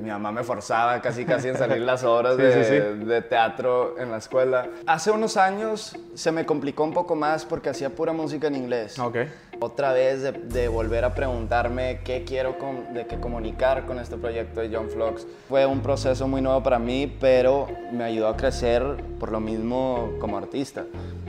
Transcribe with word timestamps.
Mi 0.00 0.08
mamá 0.10 0.32
me 0.32 0.42
forzaba 0.42 1.00
casi 1.02 1.24
casi 1.24 1.48
en 1.48 1.56
salir 1.58 1.82
las 1.82 2.04
horas 2.04 2.36
de, 2.38 2.94
de 2.96 3.22
teatro 3.22 3.96
en 3.98 4.10
la 4.10 4.16
escuela. 4.18 4.66
Hace 4.86 5.10
unos 5.10 5.36
años 5.36 5.96
se 6.14 6.32
me 6.32 6.46
complicó 6.46 6.84
un 6.84 6.94
poco 6.94 7.14
más 7.16 7.44
porque 7.44 7.68
hacía 7.68 7.90
pura 7.90 8.12
música 8.12 8.46
en 8.46 8.56
inglés. 8.56 8.98
Ok. 8.98 9.16
Otra 9.62 9.92
vez 9.92 10.22
de, 10.22 10.32
de 10.32 10.68
volver 10.68 11.04
a 11.04 11.14
preguntarme 11.14 12.00
qué 12.02 12.24
quiero 12.24 12.56
con- 12.58 12.94
de 12.94 13.06
qué 13.06 13.20
comunicar 13.20 13.84
con 13.84 13.98
este 13.98 14.16
proyecto 14.16 14.60
de 14.60 14.74
John 14.74 14.88
Flux. 14.88 15.26
Fue 15.50 15.66
un 15.66 15.80
proceso 15.82 16.26
muy 16.26 16.40
nuevo 16.40 16.62
para 16.62 16.78
mí, 16.78 17.14
pero 17.20 17.68
me 17.92 18.04
ayudó 18.04 18.28
a 18.28 18.36
crecer 18.38 18.82
por 19.18 19.30
lo 19.30 19.38
mismo 19.40 20.12
como 20.18 20.38
artista. 20.38 20.84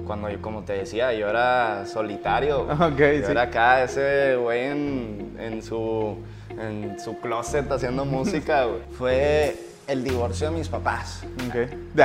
Cuando, 0.08 0.30
yo- 0.30 0.42
como 0.42 0.62
te 0.64 0.74
decía, 0.74 1.12
yo 1.14 1.28
era 1.30 1.86
solitario. 1.86 2.62
Ok, 2.72 2.98
yo 3.00 3.26
sí. 3.26 3.32
era 3.32 3.42
acá 3.44 3.84
ese 3.84 4.38
güey 4.38 4.62
en, 4.68 5.36
en 5.38 5.62
su, 5.62 6.16
en 6.60 7.00
su 7.00 7.20
closet 7.20 7.72
haciendo 7.72 8.06
música. 8.06 8.66
güey. 8.66 8.82
Fue 8.98 9.56
el 9.88 10.04
divorcio 10.04 10.50
de 10.52 10.58
mis 10.58 10.68
papás. 10.70 11.24
Ok. 11.48 11.70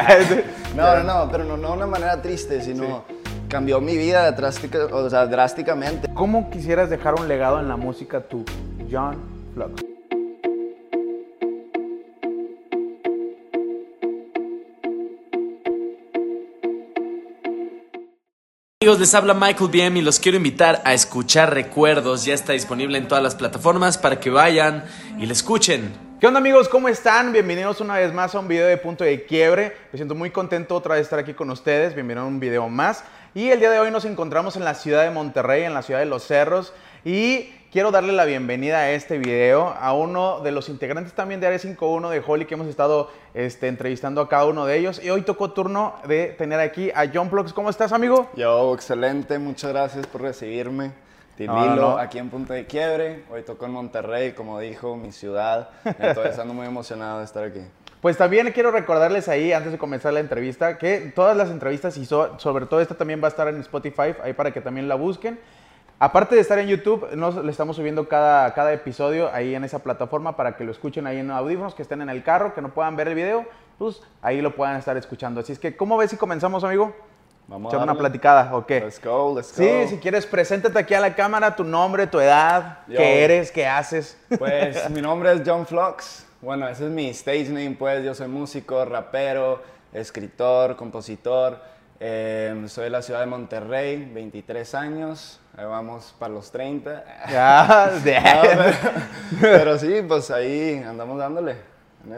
No, 0.77 0.96
no, 0.96 1.05
no, 1.05 1.30
pero 1.32 1.45
no, 1.45 1.56
no 1.56 1.69
de 1.69 1.74
una 1.74 1.86
manera 1.86 2.20
triste, 2.20 2.60
sino 2.60 3.05
cambió 3.48 3.80
mi 3.80 3.96
vida 3.96 4.30
drástica, 4.32 4.86
o 4.92 5.09
sea, 5.09 5.27
drásticamente. 5.27 6.09
¿Cómo 6.12 6.50
quisieras 6.50 6.91
dejar 6.91 7.14
un 7.19 7.28
legado 7.28 7.60
en 7.60 7.69
la 7.69 7.77
música 7.77 8.20
tú, 8.20 8.45
John 8.91 9.16
Flux? 9.55 9.95
Amigos, 18.82 19.00
les 19.00 19.14
habla 19.14 19.32
Michael 19.32 19.70
BM 19.70 20.00
y 20.00 20.02
los 20.02 20.20
quiero 20.20 20.36
invitar 20.36 20.82
a 20.84 20.92
escuchar 20.92 21.54
Recuerdos. 21.54 22.26
Ya 22.26 22.34
está 22.34 22.52
disponible 22.52 22.98
en 22.98 23.08
todas 23.08 23.24
las 23.24 23.34
plataformas 23.34 23.96
para 23.96 24.20
que 24.20 24.28
vayan 24.28 24.84
y 25.18 25.24
le 25.24 25.32
escuchen. 25.32 25.94
¿Qué 26.20 26.26
onda 26.26 26.40
amigos? 26.40 26.68
¿Cómo 26.68 26.86
están? 26.88 27.32
Bienvenidos 27.32 27.80
una 27.80 27.94
vez 27.96 28.12
más 28.12 28.34
a 28.34 28.38
un 28.38 28.48
video 28.48 28.66
de 28.66 28.76
Punto 28.76 29.02
de 29.02 29.24
Quiebre. 29.24 29.74
Me 29.92 29.96
siento 29.96 30.14
muy 30.14 30.30
contento 30.30 30.74
otra 30.74 30.92
vez 30.92 30.98
de 30.98 31.02
estar 31.05 31.18
aquí 31.18 31.33
con 31.33 31.48
ustedes. 31.48 31.94
Bienvenidos 31.94 32.27
a 32.27 32.28
un 32.28 32.38
video 32.38 32.68
más. 32.68 33.02
Y 33.34 33.48
el 33.48 33.60
día 33.60 33.70
de 33.70 33.78
hoy 33.78 33.91
nos 33.91 34.05
encontramos 34.05 34.56
en 34.56 34.64
la 34.66 34.74
ciudad 34.74 35.05
de 35.05 35.11
Monterrey, 35.11 35.62
en 35.62 35.72
la 35.72 35.80
ciudad 35.80 36.00
de 36.00 36.06
Los 36.06 36.27
Cerros. 36.27 36.74
Y 37.02 37.55
quiero 37.72 37.91
darle 37.91 38.12
la 38.12 38.25
bienvenida 38.25 38.78
a 38.78 38.91
este 38.91 39.19
video 39.19 39.75
a 39.78 39.92
uno 39.92 40.41
de 40.41 40.53
los 40.53 40.69
integrantes 40.69 41.12
también 41.12 41.41
de 41.41 41.47
Área 41.47 41.59
51 41.59 42.11
de 42.11 42.23
Holly 42.27 42.45
que 42.47 42.55
hemos 42.55 42.67
estado 42.69 43.11
este, 43.34 43.69
entrevistando 43.69 44.20
a 44.20 44.28
cada 44.28 44.47
uno 44.47 44.67
de 44.67 44.77
ellos. 44.78 45.03
Y 45.05 45.11
hoy 45.11 45.23
tocó 45.23 45.50
turno 45.53 45.95
de 46.06 46.28
tener 46.39 46.61
aquí 46.61 46.91
a 46.95 47.05
John 47.12 47.28
Flux. 47.31 47.53
¿Cómo 47.53 47.70
estás, 47.70 47.92
amigo? 47.92 48.31
Yo, 48.36 48.75
excelente, 48.75 49.39
muchas 49.39 49.73
gracias 49.73 50.06
por 50.06 50.23
recibirme. 50.23 50.92
Tililo, 51.36 51.55
No, 51.55 51.67
no, 51.67 51.83
no. 51.91 51.98
aquí 51.98 52.19
en 52.19 52.31
Punta 52.31 52.55
de 52.55 52.64
Quiebre. 52.64 53.25
Hoy 53.31 53.42
tocó 53.42 53.67
en 53.67 53.73
Monterrey, 53.73 54.33
como 54.33 54.58
dijo, 54.58 54.97
mi 54.97 55.12
ciudad. 55.12 55.69
Entonces 55.84 56.39
ando 56.39 56.55
muy 56.55 56.67
emocionado 56.67 57.19
de 57.19 57.25
estar 57.27 57.45
aquí. 57.45 57.61
Pues 58.01 58.17
también 58.17 58.51
quiero 58.53 58.70
recordarles 58.70 59.28
ahí, 59.28 59.53
antes 59.53 59.73
de 59.73 59.78
comenzar 59.78 60.12
la 60.14 60.20
entrevista, 60.20 60.78
que 60.78 61.12
todas 61.14 61.36
las 61.36 61.51
entrevistas 61.51 61.97
y 61.97 62.06
so- 62.06 62.39
sobre 62.39 62.64
todo 62.67 62.80
esta 62.80 62.95
también 62.95 63.20
va 63.20 63.27
a 63.27 63.30
estar 63.30 63.48
en 63.48 63.58
Spotify, 63.61 64.14
ahí 64.23 64.33
para 64.33 64.51
que 64.53 64.61
también 64.61 64.86
la 64.89 64.95
busquen. 64.95 65.39
Aparte 65.98 66.34
de 66.34 66.42
estar 66.42 66.58
en 66.58 66.69
YouTube, 66.69 67.08
nos, 67.14 67.42
le 67.42 67.50
estamos 67.50 67.77
subiendo 67.77 68.06
cada, 68.06 68.52
cada 68.52 68.70
episodio 68.75 69.33
ahí 69.33 69.55
en 69.55 69.64
esa 69.64 69.78
plataforma 69.78 70.36
para 70.36 70.55
que 70.55 70.64
lo 70.64 70.70
escuchen 70.70 71.06
ahí 71.06 71.19
en 71.19 71.30
audífonos, 71.30 71.75
que 71.75 71.80
estén 71.80 72.02
en 72.02 72.11
el 72.11 72.22
carro, 72.22 72.55
que 72.55 72.61
no 72.61 72.75
puedan 72.75 72.97
ver 72.97 73.08
el 73.08 73.14
video, 73.14 73.47
pues 73.78 74.02
ahí 74.20 74.42
lo 74.42 74.55
puedan 74.55 74.77
estar 74.77 74.94
escuchando. 74.98 75.41
Así 75.41 75.52
es 75.52 75.58
que, 75.58 75.74
¿cómo 75.74 75.97
ves 75.97 76.11
si 76.11 76.19
comenzamos, 76.19 76.64
amigo? 76.64 76.94
Vamos 77.48 77.72
Echar 77.72 77.80
a 77.80 77.84
una 77.84 77.98
platicada, 77.98 78.55
¿o 78.55 78.67
qué? 78.67 78.80
Let's 78.80 79.02
go, 79.02 79.34
let's 79.34 79.56
go. 79.56 79.62
Sí, 79.62 79.89
si 79.89 79.97
quieres, 79.97 80.27
preséntate 80.27 80.78
aquí 80.78 80.92
a 80.92 81.00
la 81.00 81.14
cámara, 81.14 81.56
tu 81.56 81.64
nombre, 81.64 82.06
tu 82.06 82.20
edad, 82.20 82.80
Yo. 82.89 82.98
qué 82.98 83.24
eres, 83.24 83.50
qué 83.50 83.67
haces. 83.67 84.19
Pues 84.36 84.91
mi 84.91 85.00
nombre 85.00 85.33
es 85.33 85.42
John 85.47 85.64
Flux. 85.64 86.27
Bueno, 86.42 86.69
ese 86.69 86.84
es 86.84 86.91
mi 86.91 87.08
stage 87.08 87.48
name, 87.48 87.74
pues 87.78 88.05
yo 88.05 88.14
soy 88.14 88.28
músico, 88.28 88.84
rapero, 88.84 89.62
escritor, 89.94 90.77
compositor. 90.77 91.58
Eh, 92.00 92.64
soy 92.69 92.84
de 92.84 92.91
la 92.91 93.02
ciudad 93.02 93.20
de 93.20 93.27
Monterrey, 93.27 94.11
23 94.12 94.74
años. 94.74 95.40
Ahí 95.57 95.64
vamos 95.64 96.14
para 96.18 96.34
los 96.34 96.51
30. 96.52 97.05
Ya, 97.30 97.90
No, 97.96 98.02
pero, 98.02 98.73
pero 99.40 99.79
sí, 99.79 100.02
pues 100.07 100.30
ahí 100.30 100.83
andamos 100.86 101.18
dándole. 101.18 101.57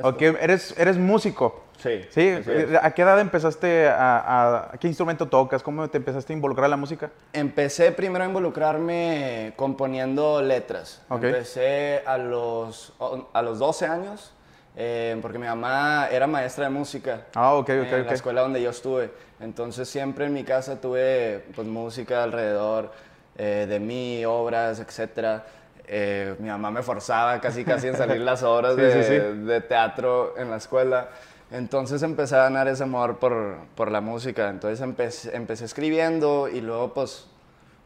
ok, 0.03 0.21
eres, 0.22 0.75
eres 0.78 0.97
músico. 0.99 1.65
Sí. 1.78 2.00
Sí. 2.11 2.34
¿a 2.83 2.91
qué 2.91 3.03
edad 3.03 3.21
empezaste 3.21 3.89
a, 3.89 4.19
a- 4.19 4.71
a 4.75 4.78
qué 4.78 4.89
instrumento 4.89 5.28
tocas? 5.28 5.62
¿Cómo 5.62 5.89
te 5.89 5.99
empezaste 5.99 6.33
a 6.33 6.37
involucrar 6.37 6.65
en 6.65 6.72
la 6.72 6.77
música? 6.77 7.10
Empecé 7.33 7.93
primero 7.93 8.25
a 8.25 8.27
involucrarme 8.27 9.53
componiendo 9.55 10.43
letras. 10.43 11.00
Ok. 11.09 11.22
Empecé 11.22 12.03
a 12.05 12.19
los, 12.19 12.93
a 13.33 13.43
los 13.43 13.60
12 13.60 13.87
años, 13.87 14.33
eh, 14.77 15.19
porque 15.21 15.39
mi 15.39 15.47
mamá 15.47 16.09
era 16.11 16.27
maestra 16.27 16.65
de 16.65 16.71
música. 16.71 17.27
Ah, 17.34 17.55
ok, 17.55 17.65
ok, 17.65 17.71
en 17.71 18.01
ok. 18.03 18.06
la 18.06 18.15
escuela 18.15 18.41
donde 18.43 18.62
yo 18.62 18.71
estuve. 18.71 19.11
Entonces 19.41 19.89
siempre 19.89 20.27
en 20.27 20.33
mi 20.33 20.45
casa 20.45 20.81
tuve 20.81 21.45
pues, 21.55 21.67
música 21.67 22.23
alrededor 22.23 22.93
eh, 23.37 23.67
de 23.69 23.81
mí, 23.81 24.25
obras, 24.25 24.81
etc. 24.81 25.43
Eh, 25.87 26.34
mi 26.39 26.49
mamá 26.49 26.71
me 26.71 26.83
forzaba 26.83 27.41
casi 27.41 27.65
casi 27.65 27.89
en 27.89 27.97
salir 27.97 28.21
las 28.21 28.43
horas 28.43 28.75
Sí, 28.77 28.81
de, 28.83 29.03
sí, 29.03 29.09
sí. 29.09 29.19
de 29.47 29.61
teatro 29.61 30.34
en 30.37 30.51
la 30.51 30.57
escuela. 30.57 31.09
Entonces 31.51 32.03
empecé 32.03 32.37
a 32.37 32.43
ganar 32.43 32.69
ese 32.69 32.83
amor 32.83 33.19
por, 33.19 33.57
por 33.75 33.91
la 33.91 34.01
música. 34.01 34.49
Entonces 34.51 34.81
empecé, 34.81 35.34
empecé 35.34 35.65
escribiendo 35.65 36.49
y 36.49 36.61
luego 36.61 36.93
pues 36.93 37.27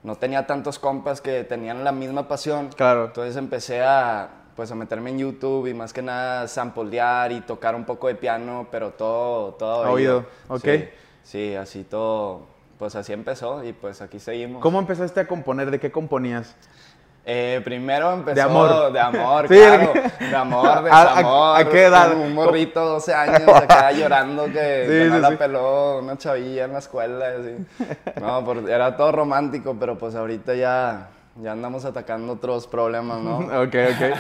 no 0.03 0.17
tenía 0.17 0.47
tantos 0.47 0.79
compas 0.79 1.21
que 1.21 1.45
tenían 1.45 1.85
la 1.85 1.93
misma 1.93 2.27
pasión. 2.29 2.71
Claro. 2.71 3.07
Entonces 3.07 3.37
empecé 3.37 3.83
a, 3.83 4.29
pues, 4.57 4.71
a 4.71 4.75
meterme 4.75 5.11
en 5.11 5.19
YouTube 5.19 5.67
y 5.67 5.75
más 5.75 5.93
que 5.93 6.03
nada 6.03 6.47
samplear 6.49 7.33
y 7.33 7.41
tocar 7.41 7.75
un 7.75 7.85
poco 7.85 8.09
de 8.09 8.15
piano, 8.15 8.67
pero 8.71 8.91
todo, 8.91 9.53
todo 9.55 9.85
A 9.85 9.91
oído, 9.91 10.25
ok. 10.49 10.61
Sí, 10.65 10.89
sí, 11.23 11.55
así 11.55 11.85
todo, 11.85 12.43
pues 12.79 12.95
así 12.97 13.13
empezó 13.13 13.65
y 13.65 13.73
pues 13.73 14.03
aquí 14.03 14.19
seguimos. 14.19 14.61
¿Cómo 14.63 14.79
empezaste 14.79 15.21
a 15.21 15.27
componer? 15.27 15.71
¿De 15.71 15.79
qué 15.81 15.91
componías? 15.91 16.55
Eh, 17.25 17.61
primero 17.63 18.13
empezó 18.15 18.35
De 18.35 18.41
amor. 18.43 18.93
de 18.93 18.99
amor, 18.99 19.47
Sí, 19.49 19.55
claro, 19.55 19.93
de- 20.19 20.37
amor, 20.37 20.83
de 20.83 20.91
¿A- 20.93 21.19
amor. 21.21 21.61
a 21.61 21.69
qué 21.71 21.85
edad? 21.85 22.15
Un 22.17 22.35
morrito, 22.35 22.85
12 22.85 23.15
años, 23.15 23.49
acá 23.49 23.93
llorando 23.93 24.47
que, 24.47 24.87
Sí, 24.87 24.93
que 24.93 25.05
no 25.09 25.15
sí, 25.17 25.21
la 25.23 25.39
peló 25.39 25.99
una 26.01 26.19
chavilla 26.19 26.65
en 26.65 26.73
la 26.73 26.81
escuela, 26.81 27.27
así. 27.39 27.65
No, 28.21 28.45
por- 28.45 28.69
era 28.69 28.97
todo 28.97 29.13
romántico, 29.13 29.77
pero 29.79 29.97
pues 29.97 30.17
ahorita 30.17 30.55
ya, 30.57 31.11
ya 31.41 31.53
andamos 31.53 31.85
atacando 31.85 32.35
otros 32.35 32.67
problemas, 32.67 33.21
¿no? 33.23 33.39
Ok, 33.63 33.75
ok. 33.75 34.17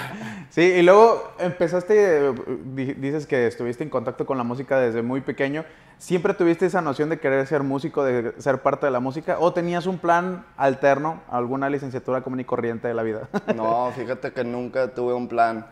Sí, 0.51 0.63
y 0.63 0.83
luego 0.83 1.33
empezaste, 1.39 2.33
di- 2.75 2.95
dices 2.95 3.27
que 3.27 3.47
estuviste 3.47 3.83
en 3.85 3.91
contacto 3.91 4.27
con 4.27 4.39
la 4.39 4.45
música 4.45 4.79
desde 4.79 5.03
muy 5.03 5.21
pequeño. 5.21 5.65
¿Siempre 5.99 6.35
tuviste 6.35 6.67
esa 6.67 6.81
noción 6.81 7.09
de 7.11 7.19
querer 7.21 7.47
ser 7.47 7.63
músico, 7.63 8.03
de 8.03 8.35
ser 8.41 8.59
parte 8.61 8.87
de 8.87 8.93
la 8.93 8.99
música? 9.01 9.37
¿O 9.39 9.53
tenías 9.53 9.87
un 9.87 9.99
plan 9.99 10.45
alterno, 10.57 11.21
alguna 11.31 11.71
licenciatura 11.71 12.23
común 12.23 12.41
y 12.41 12.45
corriente 12.45 12.89
de 12.89 12.95
la 12.95 13.03
vida? 13.03 13.29
No, 13.55 13.93
fíjate 13.97 14.33
que 14.33 14.43
nunca 14.43 14.89
tuve 14.93 15.15
un 15.15 15.29
plan 15.29 15.65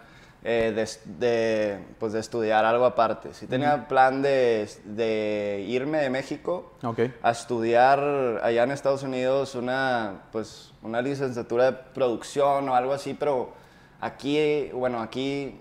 eh, 0.43 0.73
de, 0.75 0.89
de, 1.19 1.79
pues, 1.99 2.13
de 2.13 2.21
estudiar 2.21 2.65
algo 2.65 2.87
aparte. 2.87 3.35
Sí 3.35 3.47
tenía 3.47 3.87
plan 3.89 4.23
de, 4.23 4.69
de 4.85 5.65
irme 5.69 5.99
de 5.99 6.09
México 6.09 6.73
ok. 6.83 7.01
a 7.23 7.31
estudiar 7.31 8.41
allá 8.43 8.63
en 8.63 8.71
Estados 8.71 9.03
Unidos 9.03 9.55
una, 9.55 10.23
pues, 10.33 10.73
una 10.83 11.03
licenciatura 11.03 11.71
de 11.71 11.73
producción 11.73 12.69
o 12.69 12.75
algo 12.75 12.93
así, 12.95 13.13
pero 13.13 13.53
aquí, 14.01 14.71
bueno, 14.73 15.01
aquí 15.01 15.61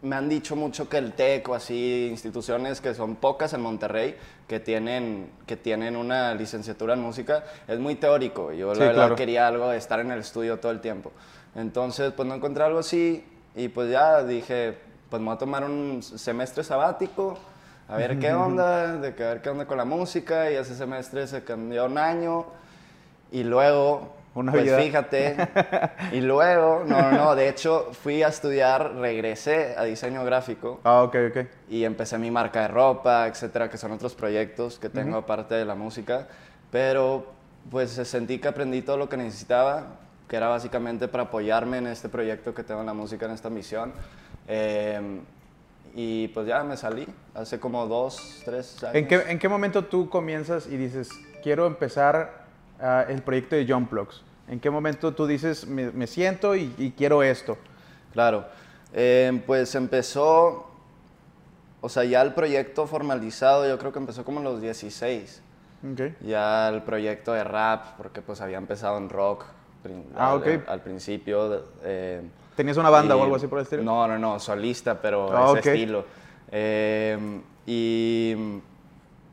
me 0.00 0.16
han 0.16 0.28
dicho 0.28 0.54
mucho 0.54 0.88
que 0.88 0.98
el 0.98 1.12
TEC 1.12 1.48
o 1.48 1.54
así, 1.54 2.08
instituciones 2.10 2.80
que 2.80 2.94
son 2.94 3.16
pocas 3.16 3.52
en 3.54 3.60
Monterrey, 3.62 4.16
que 4.46 4.60
tienen, 4.60 5.30
que 5.46 5.56
tienen 5.56 5.96
una 5.96 6.34
licenciatura 6.34 6.94
en 6.94 7.00
música, 7.00 7.44
es 7.66 7.78
muy 7.78 7.94
teórico. 7.94 8.52
Yo 8.52 8.74
Sí, 8.74 8.80
la 8.80 8.86
verdad 8.86 9.02
claro. 9.02 9.16
quería 9.16 9.46
algo 9.48 9.68
de 9.70 9.78
estar 9.78 10.00
en 10.00 10.10
el 10.10 10.20
estudio 10.20 10.58
todo 10.60 10.72
el 10.72 10.80
tiempo. 10.80 11.12
Entonces, 11.54 12.12
pues 12.12 12.28
no 12.28 12.34
encontré 12.34 12.64
algo 12.64 12.80
así 12.80 13.24
y 13.54 13.68
pues 13.68 13.90
ya 13.90 14.22
dije, 14.24 14.76
pues 15.10 15.20
me 15.20 15.26
voy 15.26 15.36
a 15.36 15.38
tomar 15.38 15.64
un 15.64 16.02
semestre 16.02 16.64
sabático, 16.64 17.38
a 17.88 17.96
ver 17.96 18.18
qué 18.18 18.32
onda, 18.34 18.96
de 18.96 19.14
que 19.14 19.24
a 19.24 19.28
ver 19.28 19.42
qué 19.42 19.50
onda 19.50 19.66
con 19.66 19.76
la 19.78 19.84
música 19.84 20.50
y 20.50 20.54
ese 20.56 20.74
semestre 20.74 21.26
se 21.26 21.44
cambió 21.44 21.84
un 21.86 21.98
año 21.98 22.46
y 23.30 23.42
luego, 23.44 24.14
Una 24.34 24.52
pues 24.52 24.64
vida. 24.64 24.78
fíjate, 24.78 25.36
y 26.12 26.20
luego, 26.20 26.82
no, 26.86 27.00
no, 27.02 27.12
no, 27.12 27.34
de 27.34 27.48
hecho 27.48 27.88
fui 27.92 28.22
a 28.22 28.28
estudiar, 28.28 28.94
regresé 28.96 29.74
a 29.76 29.84
diseño 29.84 30.24
gráfico 30.24 30.80
Ah, 30.84 31.02
ok, 31.02 31.16
ok. 31.30 31.46
y 31.68 31.84
empecé 31.84 32.18
mi 32.18 32.30
marca 32.30 32.62
de 32.62 32.68
ropa, 32.68 33.26
etcétera, 33.28 33.68
que 33.70 33.76
son 33.78 33.92
otros 33.92 34.14
proyectos 34.14 34.78
que 34.78 34.88
tengo 34.88 35.16
aparte 35.18 35.54
de 35.54 35.64
la 35.64 35.74
música, 35.74 36.26
pero 36.70 37.26
pues 37.70 37.90
sentí 37.92 38.38
que 38.38 38.48
aprendí 38.48 38.82
todo 38.82 38.96
lo 38.98 39.08
que 39.08 39.16
necesitaba, 39.16 39.86
que 40.28 40.36
era 40.36 40.48
básicamente 40.48 41.08
para 41.08 41.24
apoyarme 41.24 41.78
en 41.78 41.86
este 41.86 42.08
proyecto 42.08 42.54
que 42.54 42.62
tengo 42.62 42.80
en 42.80 42.86
la 42.86 42.94
música, 42.94 43.26
en 43.26 43.32
esta 43.32 43.50
misión. 43.50 43.92
Eh, 44.48 45.20
y 45.94 46.28
pues 46.28 46.46
ya 46.46 46.64
me 46.64 46.76
salí 46.76 47.06
hace 47.34 47.60
como 47.60 47.86
dos, 47.86 48.42
tres 48.44 48.82
años. 48.82 48.96
¿En 48.96 49.06
qué, 49.06 49.22
¿En 49.28 49.38
qué 49.38 49.48
momento 49.48 49.84
tú 49.84 50.08
comienzas 50.08 50.66
y 50.66 50.76
dices, 50.76 51.10
quiero 51.42 51.66
empezar 51.66 52.46
ah, 52.80 53.04
el 53.08 53.22
proyecto 53.22 53.54
de 53.54 53.66
John 53.68 53.86
Plugs? 53.86 54.22
¿En 54.48 54.60
qué 54.60 54.70
momento 54.70 55.14
tú 55.14 55.26
dices, 55.26 55.66
me, 55.66 55.90
me 55.92 56.06
siento 56.06 56.56
y, 56.56 56.74
y 56.78 56.90
quiero 56.90 57.22
esto? 57.22 57.56
Claro. 58.12 58.44
Eh, 58.92 59.42
pues 59.46 59.74
empezó, 59.74 60.70
o 61.80 61.88
sea, 61.88 62.04
ya 62.04 62.22
el 62.22 62.34
proyecto 62.34 62.86
formalizado, 62.86 63.68
yo 63.68 63.78
creo 63.78 63.92
que 63.92 63.98
empezó 63.98 64.24
como 64.24 64.40
a 64.40 64.42
los 64.42 64.60
16. 64.60 65.42
Ok. 65.92 66.00
Ya 66.22 66.68
el 66.68 66.82
proyecto 66.82 67.32
de 67.32 67.44
rap, 67.44 67.96
porque 67.96 68.20
pues 68.20 68.40
había 68.40 68.58
empezado 68.58 68.98
en 68.98 69.08
rock 69.08 69.44
Ah, 70.16 70.32
al, 70.32 70.38
ok. 70.38 70.46
al 70.68 70.80
principio. 70.80 71.62
eh, 71.82 72.22
¿Tenías 72.56 72.76
una 72.76 72.90
banda 72.90 73.16
y- 73.16 73.18
o 73.18 73.22
algo 73.24 73.36
así 73.36 73.46
por 73.46 73.58
el 73.58 73.64
estilo? 73.64 73.82
No, 73.82 74.06
no, 74.06 74.18
no, 74.18 74.38
solista, 74.40 75.00
pero 75.00 75.30
Ah, 75.36 75.58
ese 75.58 75.70
estilo. 75.72 76.04
Eh, 76.52 77.18
y, 77.66 78.34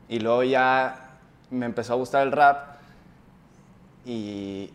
y 0.08 0.18
luego 0.20 0.42
ya 0.42 1.10
me 1.50 1.66
empezó 1.66 1.92
a 1.92 1.96
gustar 1.96 2.22
el 2.26 2.32
rap 2.32 2.76
y, 4.04 4.70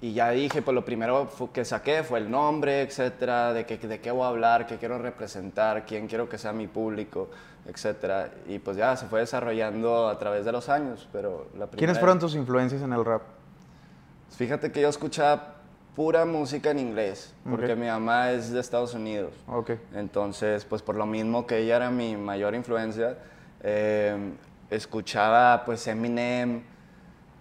y 0.00 0.12
ya 0.12 0.30
dije, 0.30 0.62
pues 0.62 0.74
lo 0.74 0.84
primero 0.84 1.28
que 1.52 1.64
saqué 1.64 2.02
fue 2.02 2.18
el 2.18 2.30
nombre, 2.30 2.82
etcétera, 2.82 3.52
de, 3.52 3.64
que, 3.66 3.78
de 3.78 4.00
qué 4.00 4.10
voy 4.10 4.24
a 4.24 4.28
hablar, 4.28 4.66
qué 4.66 4.76
quiero 4.78 4.98
representar, 4.98 5.86
quién 5.86 6.08
quiero 6.08 6.28
que 6.28 6.38
sea 6.38 6.52
mi 6.52 6.66
público, 6.66 7.28
etcétera. 7.66 8.30
Y 8.48 8.58
pues 8.58 8.76
ya 8.76 8.96
se 8.96 9.06
fue 9.06 9.20
desarrollando 9.20 10.08
a 10.08 10.18
través 10.18 10.44
de 10.44 10.50
los 10.52 10.68
años, 10.68 11.06
pero 11.12 11.46
la 11.56 11.66
¿Quiénes 11.66 11.70
primera- 11.76 12.00
fueron 12.00 12.18
tus 12.18 12.34
influencias 12.34 12.82
en 12.82 12.92
el 12.92 13.04
rap? 13.04 13.22
Fíjate 14.36 14.72
que 14.72 14.80
yo 14.80 14.88
escuchaba 14.88 15.56
pura 15.94 16.24
música 16.24 16.70
en 16.70 16.78
inglés, 16.78 17.32
porque 17.48 17.76
mi 17.76 17.86
mamá 17.86 18.30
es 18.30 18.50
de 18.50 18.60
Estados 18.60 18.94
Unidos. 18.94 19.32
Entonces, 19.94 20.64
pues 20.64 20.80
por 20.82 20.96
lo 20.96 21.06
mismo 21.06 21.46
que 21.46 21.58
ella 21.58 21.76
era 21.76 21.90
mi 21.90 22.16
mayor 22.16 22.54
influencia, 22.54 23.18
eh, 23.62 24.16
escuchaba 24.70 25.64
pues 25.64 25.86
Eminem, 25.86 26.62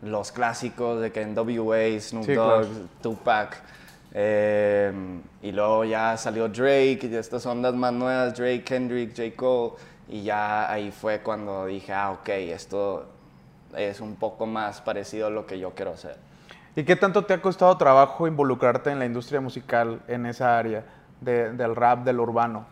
los 0.01 0.31
clásicos 0.31 0.99
de 1.01 1.11
que 1.11 1.25
NWA, 1.25 1.99
Snoop 1.99 2.25
Sí, 2.25 2.33
Dogg, 2.33 2.61
claro. 2.61 2.67
Tupac. 3.01 3.61
eh, 4.13 4.91
y 5.41 5.51
luego 5.53 5.85
ya 5.85 6.17
salió 6.17 6.49
Drake 6.49 6.99
y 7.09 7.15
estas 7.15 7.45
ondas 7.45 7.73
más 7.73 7.93
nuevas, 7.93 8.35
Drake, 8.35 8.63
Kendrick, 8.63 9.15
J. 9.15 9.35
Cole. 9.35 9.73
Y 10.09 10.23
ya 10.23 10.69
ahí 10.69 10.91
fue 10.91 11.21
cuando 11.21 11.67
dije, 11.67 11.93
ah, 11.93 12.11
ok, 12.11 12.27
esto 12.29 13.05
es 13.77 14.01
un 14.01 14.15
poco 14.15 14.45
más 14.45 14.81
parecido 14.81 15.27
a 15.27 15.29
lo 15.29 15.45
que 15.45 15.57
yo 15.57 15.71
quiero 15.71 15.91
hacer. 15.91 16.17
¿Y 16.75 16.83
qué 16.83 16.95
tanto 16.95 17.25
te 17.25 17.33
ha 17.33 17.41
costado 17.41 17.75
trabajo 17.77 18.27
involucrarte 18.27 18.91
en 18.91 18.99
la 18.99 19.05
industria 19.05 19.41
musical 19.41 20.01
en 20.07 20.25
esa 20.25 20.57
área 20.57 20.85
de- 21.19 21.51
del 21.51 21.75
rap, 21.75 22.05
del 22.05 22.19
urbano? 22.19 22.65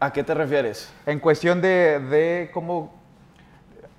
¿A 0.00 0.12
qué 0.12 0.22
te 0.24 0.34
refieres? 0.34 0.92
En 1.06 1.18
cuestión 1.18 1.60
de, 1.60 1.98
de 2.00 2.50
cómo... 2.52 2.98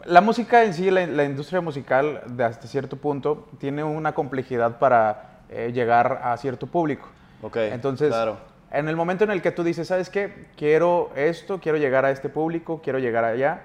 La 0.06 0.22
música 0.22 0.64
en 0.64 0.74
sí, 0.74 0.90
la, 0.90 1.06
la 1.06 1.24
industria 1.24 1.62
musical, 1.62 2.22
de 2.26 2.44
hasta 2.44 2.68
cierto 2.68 2.98
punto, 2.98 3.48
tiene 3.60 3.84
una 3.84 4.14
complejidad 4.14 4.80
para 4.80 5.42
eh, 5.50 5.72
llegar 5.74 6.22
a 6.24 6.36
cierto 6.38 6.66
público. 6.66 7.08
Ok, 7.44 7.58
Entonces, 7.58 8.10
claro. 8.10 8.38
en 8.72 8.88
el 8.88 8.96
momento 8.96 9.24
en 9.26 9.32
el 9.32 9.42
que 9.44 9.52
tú 9.52 9.64
dices, 9.64 9.88
¿sabes 9.88 10.10
qué? 10.10 10.48
Quiero 10.58 11.12
esto, 11.16 11.60
quiero 11.60 11.78
llegar 11.78 12.06
a 12.06 12.12
este 12.12 12.30
público, 12.30 12.82
quiero 12.84 12.98
llegar 12.98 13.24
allá, 13.26 13.62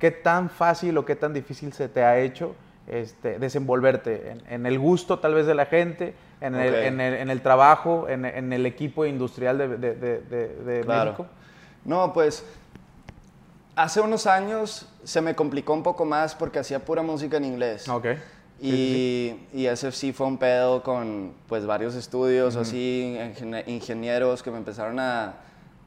¿qué 0.00 0.10
tan 0.10 0.50
fácil 0.50 0.98
o 0.98 1.04
qué 1.04 1.14
tan 1.14 1.32
difícil 1.32 1.72
se 1.72 1.88
te 1.88 2.02
ha 2.02 2.18
hecho 2.18 2.56
este, 2.86 3.38
desenvolverte 3.38 4.30
en, 4.30 4.42
en 4.48 4.66
el 4.66 4.78
gusto 4.78 5.18
tal 5.18 5.34
vez 5.34 5.46
de 5.46 5.54
la 5.54 5.66
gente, 5.66 6.14
en, 6.40 6.54
el, 6.54 6.74
Ok. 6.74 6.80
en 6.82 7.00
el- 7.00 7.14
en 7.14 7.30
el 7.30 7.40
trabajo, 7.42 8.08
en, 8.08 8.24
el 8.52 8.66
equipo 8.66 9.04
industrial 9.06 9.58
de, 9.58 9.68
de- 9.76 9.94
de- 9.94 10.48
de- 10.48 10.80
Claro. 10.82 11.10
México? 11.12 11.26
No, 11.84 12.12
pues 12.12 12.44
hace 13.74 14.00
unos 14.00 14.26
años 14.26 14.88
se 15.04 15.20
me 15.20 15.34
complicó 15.34 15.72
un 15.72 15.82
poco 15.82 16.04
más 16.04 16.34
porque 16.34 16.58
hacía 16.58 16.78
pura 16.84 17.02
música 17.02 17.36
en 17.36 17.44
inglés. 17.44 17.88
Ok. 17.88 18.06
Y, 18.60 19.36
y 19.52 19.66
ese 19.66 19.92
sí 19.92 20.12
fue 20.14 20.26
un 20.26 20.38
pedo 20.38 20.82
con 20.82 21.34
pues 21.46 21.66
varios 21.66 21.94
estudios 21.94 22.56
así, 22.56 23.14
ingenie- 23.20 23.64
ingenieros 23.66 24.42
que 24.42 24.50
me 24.50 24.56
empezaron 24.56 24.98
a 24.98 25.34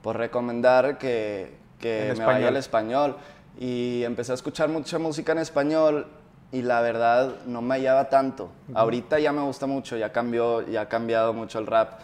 por 0.03 0.17
recomendar 0.17 0.99
que, 0.99 1.53
que 1.79 2.13
me 2.15 2.23
vaya 2.25 2.47
español. 2.47 2.47
al 2.47 2.55
español. 2.57 3.17
Y 3.59 4.03
empecé 4.03 4.33
a 4.33 4.35
escuchar 4.35 4.69
mucha 4.69 4.99
música 4.99 5.31
en 5.31 5.39
español 5.39 6.05
y 6.51 6.61
la 6.61 6.81
verdad 6.81 7.35
no 7.45 7.61
me 7.61 7.75
hallaba 7.75 8.09
tanto. 8.09 8.49
Ahorita 8.73 9.19
ya 9.19 9.31
me 9.31 9.41
gusta 9.41 9.67
mucho, 9.67 9.97
ya 9.97 10.11
cambió, 10.11 10.67
ya 10.67 10.81
ha 10.81 10.89
cambiado 10.89 11.33
mucho 11.33 11.59
el 11.59 11.67
rap 11.67 11.99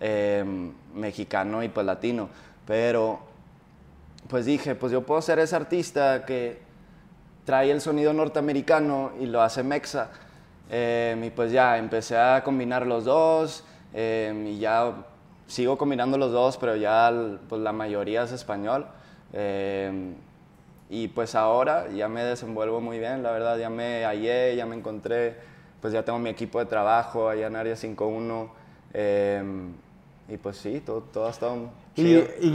eh, 0.00 0.44
mexicano 0.94 1.62
y 1.62 1.68
pues 1.68 1.84
latino. 1.84 2.28
Pero 2.66 3.20
pues 4.28 4.46
dije, 4.46 4.74
pues 4.74 4.92
yo 4.92 5.02
puedo 5.02 5.20
ser 5.20 5.38
ese 5.38 5.54
artista 5.54 6.24
que 6.24 6.62
trae 7.44 7.70
el 7.70 7.80
sonido 7.80 8.12
norteamericano 8.12 9.12
y 9.20 9.26
lo 9.26 9.42
hace 9.42 9.62
mexa. 9.62 10.08
Eh, 10.70 11.20
y 11.22 11.30
pues 11.30 11.52
ya 11.52 11.76
empecé 11.76 12.16
a 12.16 12.42
combinar 12.42 12.86
los 12.86 13.04
dos 13.04 13.64
eh, 13.92 14.46
y 14.46 14.58
ya 14.60 14.92
sigo 15.46 15.76
combinando 15.76 16.16
los 16.16 16.32
dos, 16.32 16.56
pero 16.56 16.76
ya 16.76 17.12
pues 17.48 17.60
la 17.60 17.72
mayoría 17.72 18.22
es 18.22 18.32
español. 18.32 18.86
Y 20.92 21.06
pues 21.08 21.34
ahora 21.36 21.88
ya 21.88 22.08
me 22.08 22.24
desenvuelvo 22.24 22.80
muy 22.80 22.98
bien, 22.98 23.22
la 23.22 23.30
verdad, 23.30 23.56
ya 23.56 23.70
me 23.70 24.04
hallé, 24.04 24.56
ya 24.56 24.66
me 24.66 24.74
encontré, 24.76 25.36
pues 25.80 25.92
ya 25.92 26.04
tengo 26.04 26.18
mi 26.18 26.28
equipo 26.30 26.58
de 26.58 26.66
trabajo 26.66 27.28
allá 27.28 27.46
en 27.46 27.54
Área 27.56 27.76
51. 27.76 28.50
eh, 28.92 29.42
y 30.28 30.36
pues 30.36 30.58
sí, 30.58 30.80
todo, 30.80 31.00
todo 31.12 31.26
ha 31.26 31.30
estado 31.30 31.70
¿Y, 31.96 32.02
chido. 32.02 32.22
y 32.40 32.52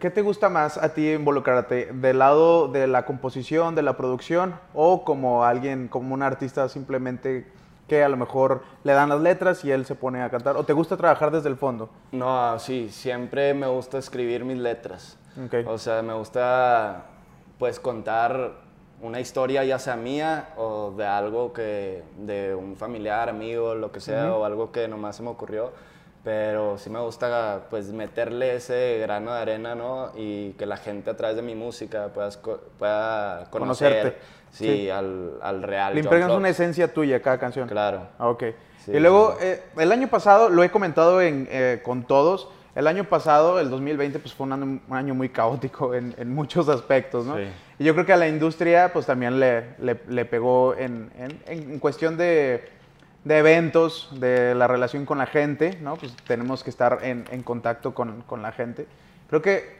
qué 0.00 0.10
te 0.12 0.22
gusta 0.22 0.48
más 0.48 0.78
a 0.78 0.94
ti 0.94 1.10
involucrarte? 1.12 1.90
¿Del 1.92 2.18
lado 2.18 2.68
de 2.68 2.86
la 2.86 3.04
composición, 3.04 3.74
de 3.74 3.82
la 3.82 3.96
producción? 3.98 4.54
¿O 4.72 5.04
como 5.04 5.44
alguien, 5.44 5.88
como 5.88 6.14
un 6.14 6.22
artista 6.22 6.66
simplemente 6.70 7.46
que 7.88 8.02
a 8.02 8.08
lo 8.08 8.16
mejor 8.16 8.62
le 8.84 8.94
dan 8.94 9.10
las 9.10 9.20
letras 9.20 9.64
y 9.66 9.70
él 9.70 9.84
se 9.84 9.94
pone 9.96 10.22
a 10.22 10.30
cantar? 10.30 10.56
¿O 10.56 10.64
te 10.64 10.72
gusta 10.72 10.96
trabajar 10.96 11.30
desde 11.30 11.50
el 11.50 11.56
fondo? 11.56 11.90
No, 12.12 12.58
sí, 12.58 12.88
siempre 12.90 13.52
me 13.52 13.66
gusta 13.66 13.98
escribir 13.98 14.46
mis 14.46 14.56
letras. 14.58 15.18
Ok. 15.44 15.66
O 15.68 15.76
sea, 15.76 16.00
me 16.00 16.14
gusta 16.14 17.04
pues 17.58 17.80
contar 17.80 18.52
una 19.00 19.20
historia 19.20 19.64
ya 19.64 19.78
sea 19.78 19.96
mía 19.96 20.50
o 20.56 20.92
de 20.96 21.06
algo 21.06 21.52
que, 21.52 22.02
de 22.18 22.54
un 22.54 22.76
familiar, 22.76 23.28
amigo, 23.28 23.74
lo 23.74 23.92
que 23.92 24.00
sea, 24.00 24.34
o 24.34 24.44
algo 24.44 24.72
que 24.72 24.88
nomás 24.88 25.16
se 25.16 25.22
me 25.22 25.30
ocurrió. 25.30 25.72
Pero 26.24 26.76
sí 26.78 26.90
me 26.90 26.98
gusta 27.00 27.66
pues 27.70 27.92
meterle 27.92 28.56
ese 28.56 28.98
grano 29.00 29.32
de 29.32 29.40
arena, 29.40 29.74
¿no? 29.74 30.10
Y 30.16 30.50
que 30.54 30.66
la 30.66 30.76
gente 30.76 31.10
a 31.10 31.16
través 31.16 31.36
de 31.36 31.42
mi 31.42 31.54
música 31.54 32.08
pueda, 32.08 32.28
esco- 32.28 32.58
pueda 32.78 33.46
conocer, 33.50 33.92
Conocerte. 33.92 34.18
sí, 34.50 34.64
Sí. 34.66 34.90
Al, 34.90 35.38
al 35.40 35.62
real. 35.62 35.94
Le 35.94 36.00
impregnas 36.00 36.32
una 36.32 36.48
esencia 36.48 36.92
tuya 36.92 37.16
a 37.16 37.20
cada 37.20 37.38
canción. 37.38 37.68
Claro. 37.68 38.08
Ah, 38.18 38.28
Ok. 38.28 38.44
Sí, 38.84 38.92
y 38.92 39.00
luego, 39.00 39.32
sí. 39.38 39.46
eh, 39.46 39.62
el 39.78 39.92
año 39.92 40.08
pasado, 40.08 40.48
lo 40.48 40.62
he 40.64 40.70
comentado 40.70 41.20
en, 41.22 41.46
eh, 41.50 41.80
con 41.84 42.02
todos, 42.04 42.48
el 42.78 42.86
año 42.86 43.04
pasado, 43.04 43.58
el 43.58 43.70
2020, 43.70 44.20
pues 44.20 44.32
fue 44.32 44.46
un 44.46 44.52
año, 44.52 44.64
un 44.88 44.96
año 44.96 45.14
muy 45.14 45.28
caótico 45.30 45.94
en, 45.94 46.14
en 46.16 46.32
muchos 46.32 46.68
aspectos, 46.68 47.26
¿no? 47.26 47.36
Sí. 47.36 47.42
Y 47.80 47.84
yo 47.84 47.92
creo 47.94 48.06
que 48.06 48.12
a 48.12 48.16
la 48.16 48.28
industria, 48.28 48.92
pues 48.92 49.04
también 49.06 49.40
le, 49.40 49.74
le- 49.80 50.00
le 50.08 50.24
pegó 50.24 50.74
en, 50.76 51.10
en- 51.18 51.42
en 51.46 51.78
cuestión 51.80 52.16
de, 52.16 52.68
de 53.24 53.38
eventos, 53.38 54.08
de 54.20 54.54
la 54.54 54.68
relación 54.68 55.04
con 55.06 55.18
la 55.18 55.26
gente, 55.26 55.76
¿no? 55.82 55.96
Pues 55.96 56.14
tenemos 56.26 56.62
que 56.62 56.70
estar 56.70 57.00
en, 57.02 57.24
en 57.32 57.42
contacto 57.42 57.94
con, 57.94 58.22
con 58.22 58.42
la 58.42 58.52
gente. 58.52 58.86
Creo 59.28 59.42
que 59.42 59.76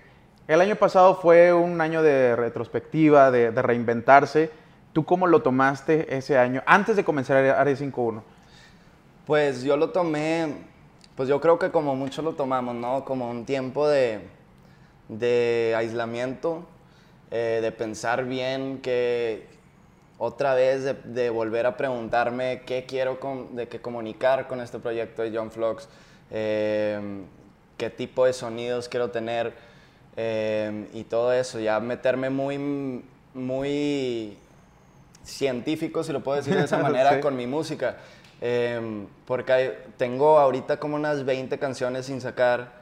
el 0.48 0.60
año 0.60 0.74
pasado 0.74 1.14
fue 1.14 1.52
un 1.52 1.80
año 1.80 2.02
de 2.02 2.34
retrospectiva, 2.34 3.30
de, 3.30 3.52
de 3.52 3.62
reinventarse. 3.62 4.50
¿Tú 4.92 5.04
cómo 5.04 5.28
lo 5.28 5.40
tomaste 5.42 6.16
ese 6.16 6.36
año, 6.36 6.62
antes 6.66 6.96
de 6.96 7.04
comenzar 7.04 7.36
Área 7.36 7.76
5.1? 7.76 8.22
Pues 9.26 9.62
yo 9.62 9.76
lo 9.76 9.90
tomé, 9.90 10.48
pues 11.18 11.28
yo 11.28 11.40
creo 11.40 11.58
que 11.58 11.72
como 11.72 11.96
muchos 11.96 12.24
lo 12.24 12.34
tomamos, 12.34 12.76
¿no? 12.76 13.04
Como 13.04 13.28
un 13.28 13.44
tiempo 13.44 13.88
de, 13.88 14.20
de 15.08 15.74
aislamiento, 15.76 16.62
eh, 17.32 17.58
de 17.60 17.72
pensar 17.72 18.24
bien 18.24 18.78
que 18.78 19.48
otra 20.16 20.54
vez 20.54 20.84
de, 20.84 20.94
de 20.94 21.28
volver 21.30 21.66
a 21.66 21.76
preguntarme 21.76 22.62
qué 22.64 22.86
quiero 22.86 23.18
de 23.50 23.66
que 23.66 23.80
comunicar 23.80 24.46
con 24.46 24.60
este 24.60 24.78
proyecto 24.78 25.22
de 25.22 25.36
John 25.36 25.50
Vlogs, 25.52 25.88
eh, 26.30 27.00
qué 27.76 27.90
tipo 27.90 28.24
de 28.24 28.32
sonidos 28.32 28.88
quiero 28.88 29.10
tener 29.10 29.54
eh, 30.16 30.86
y 30.94 31.02
todo 31.02 31.32
eso, 31.32 31.58
ya 31.58 31.80
meterme 31.80 32.30
muy, 32.30 33.02
muy 33.34 34.38
científico, 35.24 36.04
si 36.04 36.12
lo 36.12 36.20
puedo 36.22 36.36
decir 36.36 36.54
de 36.54 36.62
esa 36.64 36.78
manera, 36.82 37.14
Sí. 37.16 37.20
con 37.20 37.34
mi 37.36 37.48
música. 37.48 37.96
Eh, 38.40 39.06
porque 39.26 39.52
hay- 39.52 39.84
tengo 39.96 40.38
ahorita 40.38 40.78
como 40.78 40.96
unas 40.96 41.24
20 41.24 41.58
canciones 41.58 42.06
sin 42.06 42.20
sacar 42.20 42.78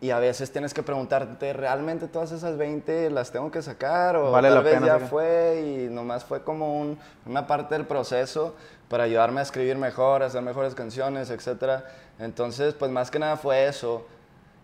y 0.00 0.10
a 0.10 0.18
veces 0.18 0.52
tienes 0.52 0.74
que 0.74 0.82
preguntarte, 0.82 1.52
¿realmente 1.52 2.06
todas 2.06 2.30
esas 2.30 2.56
20 2.58 3.10
las 3.10 3.32
tengo 3.32 3.50
que 3.50 3.62
sacar? 3.62 4.14
O 4.16 4.30
Vale 4.30 4.48
tal 4.48 4.56
la 4.58 4.62
vez 4.62 4.74
pena 4.74 4.86
ya 4.86 4.98
fue 5.06 5.62
y 5.88 5.92
nomás 5.92 6.24
fue 6.24 6.42
como 6.44 6.78
un- 6.78 6.98
una 7.24 7.46
parte 7.46 7.74
del 7.74 7.86
proceso 7.86 8.54
para 8.88 9.04
ayudarme 9.04 9.40
a 9.40 9.42
escribir 9.42 9.76
mejor, 9.76 10.22
a 10.22 10.26
hacer 10.26 10.42
mejores 10.42 10.74
canciones, 10.74 11.30
etc. 11.30 11.82
Entonces, 12.20 12.74
pues 12.74 12.90
más 12.92 13.10
que 13.10 13.18
nada 13.18 13.36
fue 13.36 13.66
eso, 13.66 14.06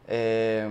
eh, 0.06 0.68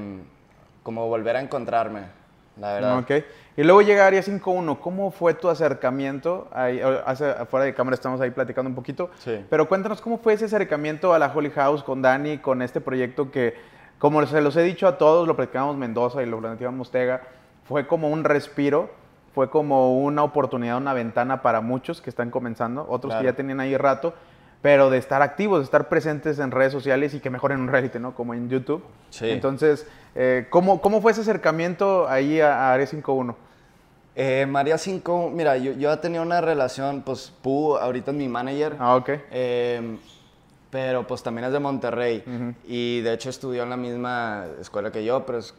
como 0.84 1.08
volver 1.08 1.36
a 1.36 1.42
encontrarme. 1.42 2.21
La 2.58 2.74
verdad. 2.74 3.00
Ok. 3.00 3.12
Y 3.58 3.63
luego 3.63 3.81
llega 3.81 4.08
Área 4.08 4.22
5.1. 4.22 4.79
¿Cómo 4.79 5.12
fue 5.12 5.34
tu 5.34 5.50
acercamiento? 5.50 6.48
Ahí, 6.53 6.81
hace, 7.05 7.29
afuera 7.29 7.65
de 7.65 7.74
cámara 7.74 7.96
estamos 7.96 8.22
ahí 8.22 8.31
platicando 8.31 8.70
un 8.70 8.75
poquito. 8.75 9.10
Sí. 9.20 9.43
Pero 9.50 9.67
cuéntanos 9.67 10.01
cómo 10.01 10.17
fue 10.17 10.34
ese 10.34 10.46
acercamiento 10.46 11.13
a 11.13 11.20
la 11.20 11.31
Holy 11.34 11.51
House 11.51 11.84
con 11.84 12.01
Dani, 12.01 12.38
con 12.38 12.62
este 12.62 12.81
proyecto 12.81 13.29
que, 13.31 13.55
como 14.00 14.25
se 14.25 14.41
los 14.41 14.55
he 14.55 14.63
dicho 14.63 14.88
a 14.88 14.98
todos, 14.98 15.27
lo 15.27 15.36
platicamos 15.36 15.75
Mendoza 15.77 16.24
y 16.24 16.25
lo 16.25 16.39
platicamos 16.39 16.91
Tega, 16.91 17.22
fue 17.65 17.88
como 17.88 18.10
un 18.10 18.24
respiro, 18.24 18.89
fue 19.34 19.50
como 19.50 19.98
una 20.00 20.24
oportunidad, 20.24 20.77
una 20.77 20.93
ventana 20.93 21.41
para 21.41 21.62
muchos 21.62 22.01
que 22.01 22.10
están 22.10 22.31
comenzando, 22.31 22.86
otros 22.89 23.13
que 23.13 23.20
Claro. 23.20 23.29
ya 23.29 23.36
tenían 23.36 23.60
ahí 23.60 23.77
rato, 23.77 24.13
pero 24.62 24.89
de 24.89 24.98
estar 24.98 25.22
activos, 25.22 25.60
de 25.60 25.65
estar 25.65 25.89
presentes 25.89 26.39
en 26.39 26.51
redes 26.51 26.72
sociales 26.72 27.13
y 27.13 27.20
que 27.20 27.30
mejoren 27.30 27.60
un 27.62 27.68
reality, 27.68 28.00
¿no? 28.00 28.13
Como 28.13 28.34
en 28.34 28.50
YouTube. 28.50 28.84
Sí. 29.10 29.30
Entonces, 29.30 29.88
eh, 30.15 30.48
¿cómo, 30.50 30.82
¿cómo 30.82 31.01
fue 31.01 31.12
ese 31.12 31.22
acercamiento 31.22 32.08
ahí 32.08 32.39
a, 32.39 32.70
a 32.70 32.74
Área 32.74 32.86
5.1? 32.86 33.36
Eh, 34.15 34.46
María 34.46 34.77
5, 34.77 35.32
mira, 35.34 35.58
yo, 35.58 35.72
yo 35.74 35.98
tenía 36.00 36.22
una 36.22 36.41
relación, 36.41 37.01
pues 37.01 37.32
Pu, 37.41 37.77
ahorita 37.77 38.12
es 38.12 38.18
mi 38.18 38.27
manager. 38.27 38.75
Ah, 38.77 38.96
ok. 38.96 39.10
Eh, 39.32 39.98
pero 40.70 41.06
pues 41.06 41.22
también 41.22 41.46
es 41.46 41.53
de 41.53 41.60
Monterrey. 41.60 42.24
Y 42.65 43.01
de 43.01 43.13
hecho 43.13 43.30
estudió 43.30 43.63
en 43.63 43.70
la 43.70 43.77
misma 43.77 44.46
escuela 44.60 44.91
que 44.91 45.03
yo, 45.03 45.25
pero 45.25 45.39
es, 45.39 45.53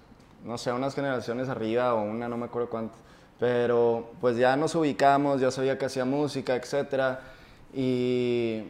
no 0.44 0.56
sé, 0.58 0.72
unas 0.72 0.94
generaciones 0.94 1.48
arriba 1.48 1.94
o 1.94 2.02
una, 2.02 2.28
no 2.28 2.36
me 2.38 2.46
acuerdo 2.46 2.70
cuánto. 2.70 2.94
Pero 3.38 4.10
pues 4.20 4.36
ya 4.36 4.56
nos 4.56 4.74
ubicamos, 4.74 5.40
ya 5.40 5.50
sabía 5.50 5.76
que 5.76 5.84
hacía 5.84 6.06
música, 6.06 6.56
etc. 6.56 7.18
Y, 7.74 8.62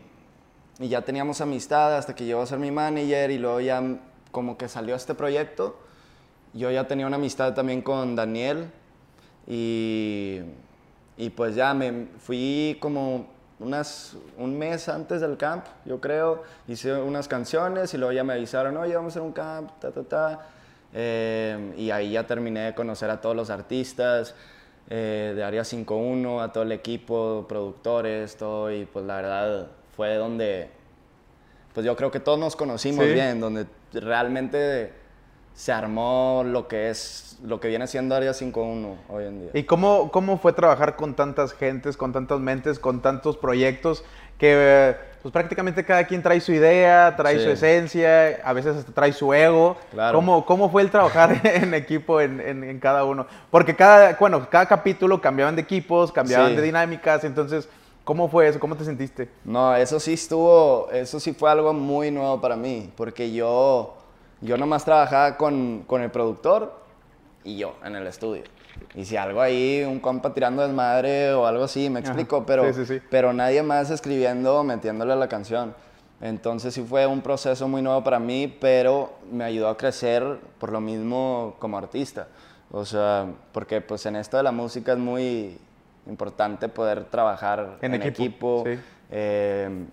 y 0.82 0.88
ya 0.88 1.02
teníamos 1.02 1.40
amistad 1.40 1.96
hasta 1.96 2.14
que 2.14 2.24
llegó 2.24 2.42
a 2.42 2.46
ser 2.46 2.58
mi 2.58 2.72
manager 2.72 3.30
y 3.30 3.38
luego 3.38 3.60
ya 3.60 3.80
como 4.32 4.58
que 4.58 4.68
salió 4.68 4.96
este 4.96 5.14
proyecto. 5.14 5.78
Yo 6.54 6.70
ya 6.72 6.88
tenía 6.88 7.06
una 7.06 7.16
amistad 7.16 7.54
también 7.54 7.82
con 7.82 8.16
Daniel 8.16 8.68
y, 9.46 10.40
y 11.16 11.30
pues 11.30 11.54
ya 11.54 11.72
me 11.72 12.08
fui 12.18 12.76
como 12.80 13.28
unas, 13.60 14.16
un 14.38 14.58
mes 14.58 14.88
antes 14.88 15.20
del 15.20 15.36
camp, 15.36 15.64
yo 15.84 16.00
creo, 16.00 16.42
hice 16.66 16.94
unas 16.94 17.28
canciones 17.28 17.94
y 17.94 17.98
luego 17.98 18.12
ya 18.12 18.24
me 18.24 18.32
avisaron, 18.32 18.76
oye, 18.76 18.96
vamos 18.96 19.12
a 19.12 19.20
hacer 19.20 19.22
un 19.22 19.32
camp, 19.32 19.70
ta, 19.78 19.92
ta, 19.92 20.02
ta. 20.02 20.46
Eh, 20.94 21.74
y 21.78 21.90
ahí 21.90 22.10
ya 22.10 22.26
terminé 22.26 22.60
de 22.60 22.74
conocer 22.74 23.08
a 23.08 23.20
todos 23.20 23.36
los 23.36 23.50
artistas 23.50 24.34
eh, 24.90 25.32
de 25.36 25.44
Área 25.44 25.62
5.1, 25.62 26.42
a 26.42 26.52
todo 26.52 26.64
el 26.64 26.72
equipo, 26.72 27.46
productores, 27.48 28.36
todo, 28.36 28.72
y 28.72 28.84
pues 28.84 29.06
la 29.06 29.16
verdad 29.16 29.68
fue 29.96 30.14
donde, 30.16 30.70
pues 31.74 31.84
yo 31.86 31.96
creo 31.96 32.10
que 32.10 32.20
todos 32.20 32.38
nos 32.38 32.56
conocimos 32.56 33.04
Sí. 33.06 33.12
bien, 33.12 33.40
donde 33.40 33.66
realmente 33.92 34.92
se 35.54 35.70
armó 35.72 36.42
lo 36.46 36.66
que 36.66 36.88
es, 36.90 37.38
lo 37.44 37.60
que 37.60 37.68
viene 37.68 37.86
siendo 37.86 38.14
Área 38.14 38.32
5.1 38.32 38.96
hoy 39.10 39.24
en 39.24 39.40
día. 39.40 39.50
¿Y 39.52 39.64
cómo, 39.64 40.10
cómo 40.10 40.38
fue 40.38 40.52
trabajar 40.54 40.96
con 40.96 41.14
tantas 41.14 41.52
gentes, 41.52 41.96
con 41.96 42.12
tantas 42.12 42.40
mentes, 42.40 42.78
con 42.78 43.02
tantos 43.02 43.36
proyectos 43.36 44.02
que 44.38 44.96
pues 45.20 45.30
prácticamente 45.30 45.84
cada 45.84 46.04
quien 46.06 46.20
trae 46.22 46.40
su 46.40 46.52
idea, 46.52 47.14
trae 47.16 47.38
Sí. 47.38 47.44
su 47.44 47.50
esencia, 47.50 48.40
a 48.42 48.52
veces 48.54 48.76
hasta 48.76 48.92
trae 48.92 49.12
su 49.12 49.32
ego? 49.34 49.76
Claro. 49.92 50.16
¿Cómo, 50.18 50.44
cómo 50.46 50.68
fue 50.70 50.82
el 50.82 50.90
trabajar 50.90 51.38
en 51.44 51.74
equipo 51.74 52.20
en, 52.20 52.40
en- 52.40 52.64
en 52.64 52.80
cada 52.80 53.04
uno? 53.04 53.26
Porque 53.50 53.76
cada, 53.76 54.14
bueno, 54.18 54.48
cada 54.50 54.66
capítulo 54.66 55.20
cambiaban 55.20 55.54
de 55.54 55.62
equipos, 55.62 56.10
cambiaban 56.10 56.50
Sí. 56.50 56.56
de 56.56 56.62
dinámicas, 56.62 57.22
entonces, 57.24 57.68
¿cómo 58.04 58.28
fue 58.28 58.48
eso? 58.48 58.60
¿Cómo 58.60 58.76
te 58.76 58.84
sentiste? 58.84 59.30
No, 59.44 59.74
eso 59.76 59.98
sí 60.00 60.14
estuvo, 60.14 60.88
eso 60.90 61.20
sí 61.20 61.32
fue 61.32 61.50
algo 61.50 61.72
muy 61.72 62.10
nuevo 62.10 62.40
para 62.40 62.56
mí, 62.56 62.92
porque 62.96 63.32
yo, 63.32 63.94
yo 64.40 64.56
nomás 64.56 64.84
trabajaba 64.84 65.36
con, 65.36 65.84
con 65.86 66.02
el 66.02 66.10
productor 66.10 66.72
y 67.44 67.56
yo 67.56 67.74
en 67.84 67.96
el 67.96 68.06
estudio. 68.06 68.44
Y 68.94 69.04
si 69.04 69.16
algo 69.16 69.40
ahí, 69.40 69.84
un 69.86 70.00
compa 70.00 70.32
tirando 70.34 70.62
desmadre 70.62 71.32
o 71.34 71.46
algo 71.46 71.64
así, 71.64 71.88
me 71.90 72.00
explico, 72.00 72.44
pero, 72.44 72.64
Sí, 72.72 72.84
sí, 72.84 72.98
sí. 72.98 73.02
pero 73.10 73.32
nadie 73.32 73.62
más 73.62 73.90
escribiendo 73.90 74.58
o 74.60 74.64
metiéndole 74.64 75.12
a 75.12 75.16
la 75.16 75.28
canción. 75.28 75.74
Entonces 76.20 76.72
sí 76.74 76.82
fue 76.82 77.06
un 77.06 77.20
proceso 77.20 77.66
muy 77.68 77.82
nuevo 77.82 78.02
para 78.04 78.18
mí, 78.20 78.46
pero 78.60 79.12
me 79.30 79.44
ayudó 79.44 79.68
a 79.68 79.76
crecer 79.76 80.38
por 80.58 80.70
lo 80.72 80.80
mismo 80.80 81.56
como 81.58 81.76
artista. 81.78 82.28
O 82.70 82.84
sea, 82.84 83.26
porque 83.52 83.80
pues 83.80 84.06
en 84.06 84.16
esto 84.16 84.36
de 84.36 84.42
la 84.44 84.52
música 84.52 84.92
es 84.92 84.98
muy 84.98 85.58
importante 86.06 86.68
poder 86.68 87.04
trabajar 87.04 87.78
En 87.80 87.94
en, 87.94 88.02
equipo, 88.02 88.62
equipo. 88.62 88.64
sí. 88.66 88.78
eh, 89.10 89.84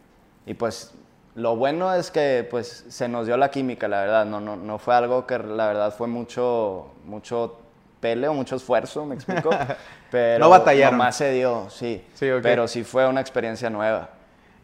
y 0.45 0.53
pues 0.55 0.93
lo 1.35 1.55
bueno 1.55 1.93
es 1.93 2.09
que 2.11 2.47
pues 2.49 2.85
se 2.89 3.07
nos 3.07 3.25
dio 3.27 3.37
la 3.37 3.49
química, 3.51 3.87
la 3.87 4.01
verdad. 4.01 4.25
No, 4.25 4.39
no, 4.41 4.55
no 4.57 4.77
fue 4.79 4.95
algo 4.95 5.25
que 5.27 5.37
la 5.37 5.67
verdad 5.67 5.93
fue 5.95 6.07
mucho, 6.07 6.91
mucho 7.05 7.59
pele 7.99 8.27
o 8.27 8.33
mucho 8.33 8.55
esfuerzo, 8.55 9.05
me 9.05 9.15
explico. 9.15 9.49
Pero 10.11 10.39
No 10.39 10.49
batallaron. 10.49 10.97
Nomás 10.97 11.15
se 11.17 11.31
dio, 11.31 11.69
sí. 11.69 12.03
Sí, 12.15 12.29
ok. 12.31 12.41
Pero 12.41 12.67
sí 12.67 12.83
fue 12.83 13.07
una 13.07 13.21
experiencia 13.21 13.69
nueva. 13.69 14.09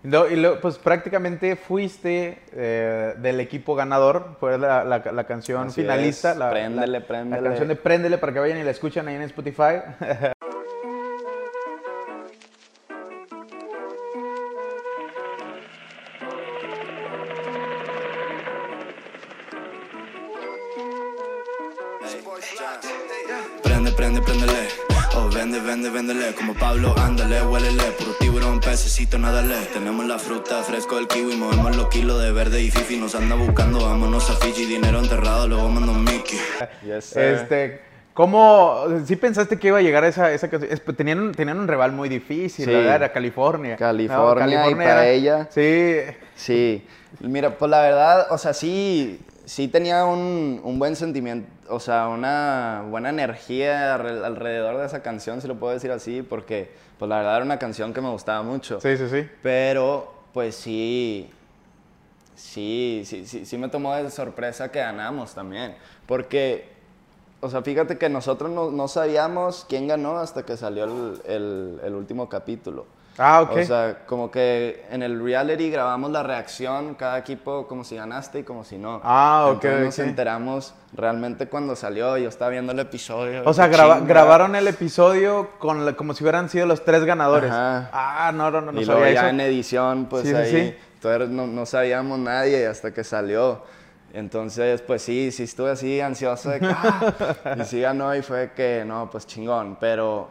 No, 0.01 0.27
y 0.27 0.35
luego, 0.35 0.59
pues 0.61 0.77
prácticamente 0.77 1.55
fuiste 1.55 2.41
eh, 2.51 3.13
del 3.17 3.39
equipo 3.39 3.73
ganador, 3.73 4.35
fue 4.39 4.57
la, 4.57 4.83
la- 4.83 4.99
la 4.99 5.23
canción 5.23 5.67
Así 5.67 5.81
finalista, 5.81 6.31
es, 6.31 6.37
la, 6.37 6.49
Préndele, 6.51 6.87
la- 6.87 6.99
la 6.99 7.05
préndele. 7.07 7.43
canción 7.43 7.67
de 7.69 7.75
Préndele 7.75 8.17
para 8.19 8.31
que 8.33 8.39
vayan 8.39 8.57
y 8.59 8.63
la 8.63 8.71
escuchen 8.71 9.07
ahí 9.07 9.15
en 9.15 9.23
Spotify. 9.23 9.81
Prende, 23.63 23.91
prende, 23.91 24.21
prendele. 24.21 24.67
Oh, 25.15 25.29
vende, 25.29 25.59
vende, 25.59 25.89
vendele. 25.89 26.33
Como 26.35 26.53
Pablo, 26.53 26.93
ándale, 26.97 27.41
huélele. 27.41 27.83
Puro 27.97 28.11
tiburón, 28.19 28.59
pececito, 28.59 29.17
nadale. 29.17 29.55
Tenemos 29.73 30.05
la 30.05 30.19
fruta, 30.19 30.61
fresco 30.63 30.95
del 30.97 31.07
kiwi. 31.07 31.35
Movemos 31.37 31.75
los 31.75 31.87
kilos 31.87 32.21
de 32.21 32.31
verde 32.31 32.61
y 32.61 32.71
fifi. 32.71 32.97
Nos 32.97 33.15
anda 33.15 33.35
buscando, 33.35 33.79
vámonos 33.79 34.29
a 34.29 34.33
Fiji. 34.33 34.65
Dinero 34.65 34.99
enterrado, 34.99 35.47
luego 35.47 35.69
mando 35.69 35.93
Mickey. 35.93 36.39
Yes, 36.83 37.15
este, 37.15 37.81
¿Cómo, 38.13 38.85
sí 39.05 39.15
pensaste 39.17 39.57
que 39.59 39.67
iba 39.67 39.77
a 39.77 39.81
llegar 39.81 40.03
a 40.05 40.07
esa, 40.07 40.31
esa 40.31 40.49
canción? 40.49 40.71
Es- 40.71 40.79
pues, 40.79 40.95
tenían, 40.97 41.19
un- 41.19 41.31
tenían 41.33 41.59
un 41.59 41.67
rival 41.67 41.91
muy 41.91 42.07
difícil, 42.09 42.65
Sí. 42.65 42.71
¿verdad? 42.71 42.95
Era 42.95 43.11
California. 43.11 43.75
California 43.75 44.69
y 44.69 44.75
para 44.75 45.07
ella. 45.07 45.47
Sí, 45.49 45.95
Sí, 46.35 46.85
mira, 47.19 47.57
pues 47.57 47.69
la 47.71 47.81
verdad, 47.81 48.27
o 48.31 48.37
sea, 48.37 48.53
sí, 48.53 49.19
sí 49.45 49.67
tenía 49.67 50.05
un, 50.05 50.61
un 50.63 50.79
buen 50.79 50.95
sentimiento, 50.95 51.47
o 51.69 51.79
sea, 51.79 52.07
una 52.07 52.83
buena 52.89 53.09
energía 53.09 53.95
alre- 53.97 54.23
alrededor 54.23 54.77
de 54.77 54.85
esa 54.85 55.01
canción, 55.01 55.41
si 55.41 55.47
lo 55.47 55.55
puedo 55.55 55.73
decir 55.73 55.91
así, 55.91 56.21
porque 56.21 56.71
pues 56.99 57.09
la 57.09 57.17
verdad 57.17 57.35
era 57.37 57.45
una 57.45 57.59
canción 57.59 57.93
que 57.93 58.01
me 58.01 58.09
gustaba 58.09 58.41
mucho. 58.43 58.79
sí, 58.81 58.95
sí, 58.97 59.09
sí. 59.09 59.27
Pero, 59.41 60.13
pues 60.33 60.55
sí, 60.55 61.29
sí, 62.35 63.03
sí, 63.05 63.25
sí, 63.25 63.45
sí 63.45 63.57
me 63.57 63.69
tomó 63.69 63.93
de 63.95 64.09
sorpresa 64.11 64.71
que 64.71 64.79
ganamos 64.79 65.33
también. 65.33 65.75
Porque, 66.05 66.69
o 67.41 67.49
sea, 67.49 67.61
fíjate 67.61 67.97
que 67.97 68.09
nosotros 68.09 68.49
no, 68.51 68.71
no 68.71 68.87
sabíamos 68.87 69.65
quién 69.67 69.87
ganó 69.87 70.17
hasta 70.17 70.43
que 70.43 70.57
salió 70.57 70.83
el, 70.85 71.21
el- 71.25 71.79
el 71.83 71.93
último 71.95 72.29
capítulo. 72.29 72.85
Ah, 73.17 73.41
ok. 73.43 73.51
O 73.57 73.63
sea, 73.63 73.99
como 74.05 74.29
que 74.29 74.85
en 74.91 75.01
el 75.01 75.23
reality 75.23 75.69
grabamos 75.69 76.11
la 76.11 76.21
reacción, 76.21 76.95
cada 76.95 77.17
equipo 77.17 77.65
como 77.67 77.83
si 77.85 77.95
ganaste 77.95 78.39
y 78.39 78.43
como 78.43 78.63
si 78.65 78.77
no. 78.77 78.99
Ah, 79.03 79.45
ok, 79.47 79.63
Entonces 79.63 79.85
nos 79.85 79.99
enteramos 79.99 80.73
realmente 80.93 81.47
cuando 81.47 81.75
salió, 81.77 82.17
yo 82.17 82.27
estaba 82.27 82.51
viendo 82.51 82.73
el 82.73 82.79
episodio. 82.79 83.43
O 83.45 83.53
sea, 83.53 83.67
graba- 83.67 84.01
grabaron 84.01 84.55
el 84.55 84.67
episodio 84.67 85.51
con 85.59 85.85
la- 85.85 85.93
como 85.93 86.13
si 86.13 86.23
hubieran 86.25 86.49
sido 86.49 86.65
los 86.65 86.83
tres 86.83 87.05
ganadores. 87.05 87.51
Ajá. 87.51 87.89
Ah, 87.93 88.31
no, 88.33 88.51
no, 88.51 88.59
no, 88.59 88.73
no 88.73 88.81
y 88.81 88.85
luego 88.85 88.99
sabía 89.01 89.13
ya 89.13 89.21
eso. 89.21 89.29
en 89.29 89.39
edición, 89.41 90.05
pues 90.09 90.27
sí, 90.27 90.33
ahí, 90.35 90.51
sí. 90.51 90.75
entonces 90.95 91.29
no, 91.29 91.47
no 91.47 91.65
sabíamos 91.65 92.19
nadie 92.19 92.67
hasta 92.67 92.93
que 92.93 93.03
salió. 93.05 93.63
Entonces, 94.13 94.81
pues 94.81 95.01
sí, 95.01 95.31
sí 95.31 95.43
estuve 95.43 95.71
así 95.71 95.99
ansioso 96.01 96.49
de 96.49 96.59
que, 96.59 96.67
ah, 96.69 97.55
y 97.59 97.63
sí 97.65 97.79
ganó 97.81 98.13
y 98.15 98.21
fue 98.21 98.51
que, 98.55 98.83
no, 98.85 99.09
pues 99.09 99.25
chingón, 99.27 99.77
pero, 99.79 100.29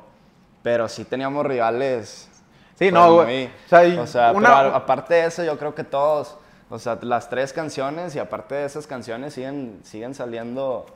pero 0.63 0.89
sí 0.89 1.05
teníamos 1.05 1.45
rivales. 1.47 2.29
Sí, 2.79 2.91
no, 2.91 3.15
güey. 3.15 3.47
O 3.47 3.69
sea, 3.69 4.01
o 4.03 4.07
sea, 4.07 4.33
una- 4.33 4.49
pero 4.49 4.71
a- 4.73 4.77
aparte 4.77 5.15
de 5.15 5.27
eso, 5.27 5.45
yo 5.45 5.59
creo 5.59 5.75
que 5.75 5.85
todos, 5.85 6.37
o 6.71 6.79
sea, 6.79 6.99
las 7.03 7.29
tres 7.31 7.53
canciones 7.53 8.15
y 8.17 8.19
aparte 8.19 8.55
de 8.57 8.65
esas 8.65 8.87
canciones 8.87 9.35
siguen, 9.35 9.79
siguen 9.85 10.15
saliendo, 10.15 10.87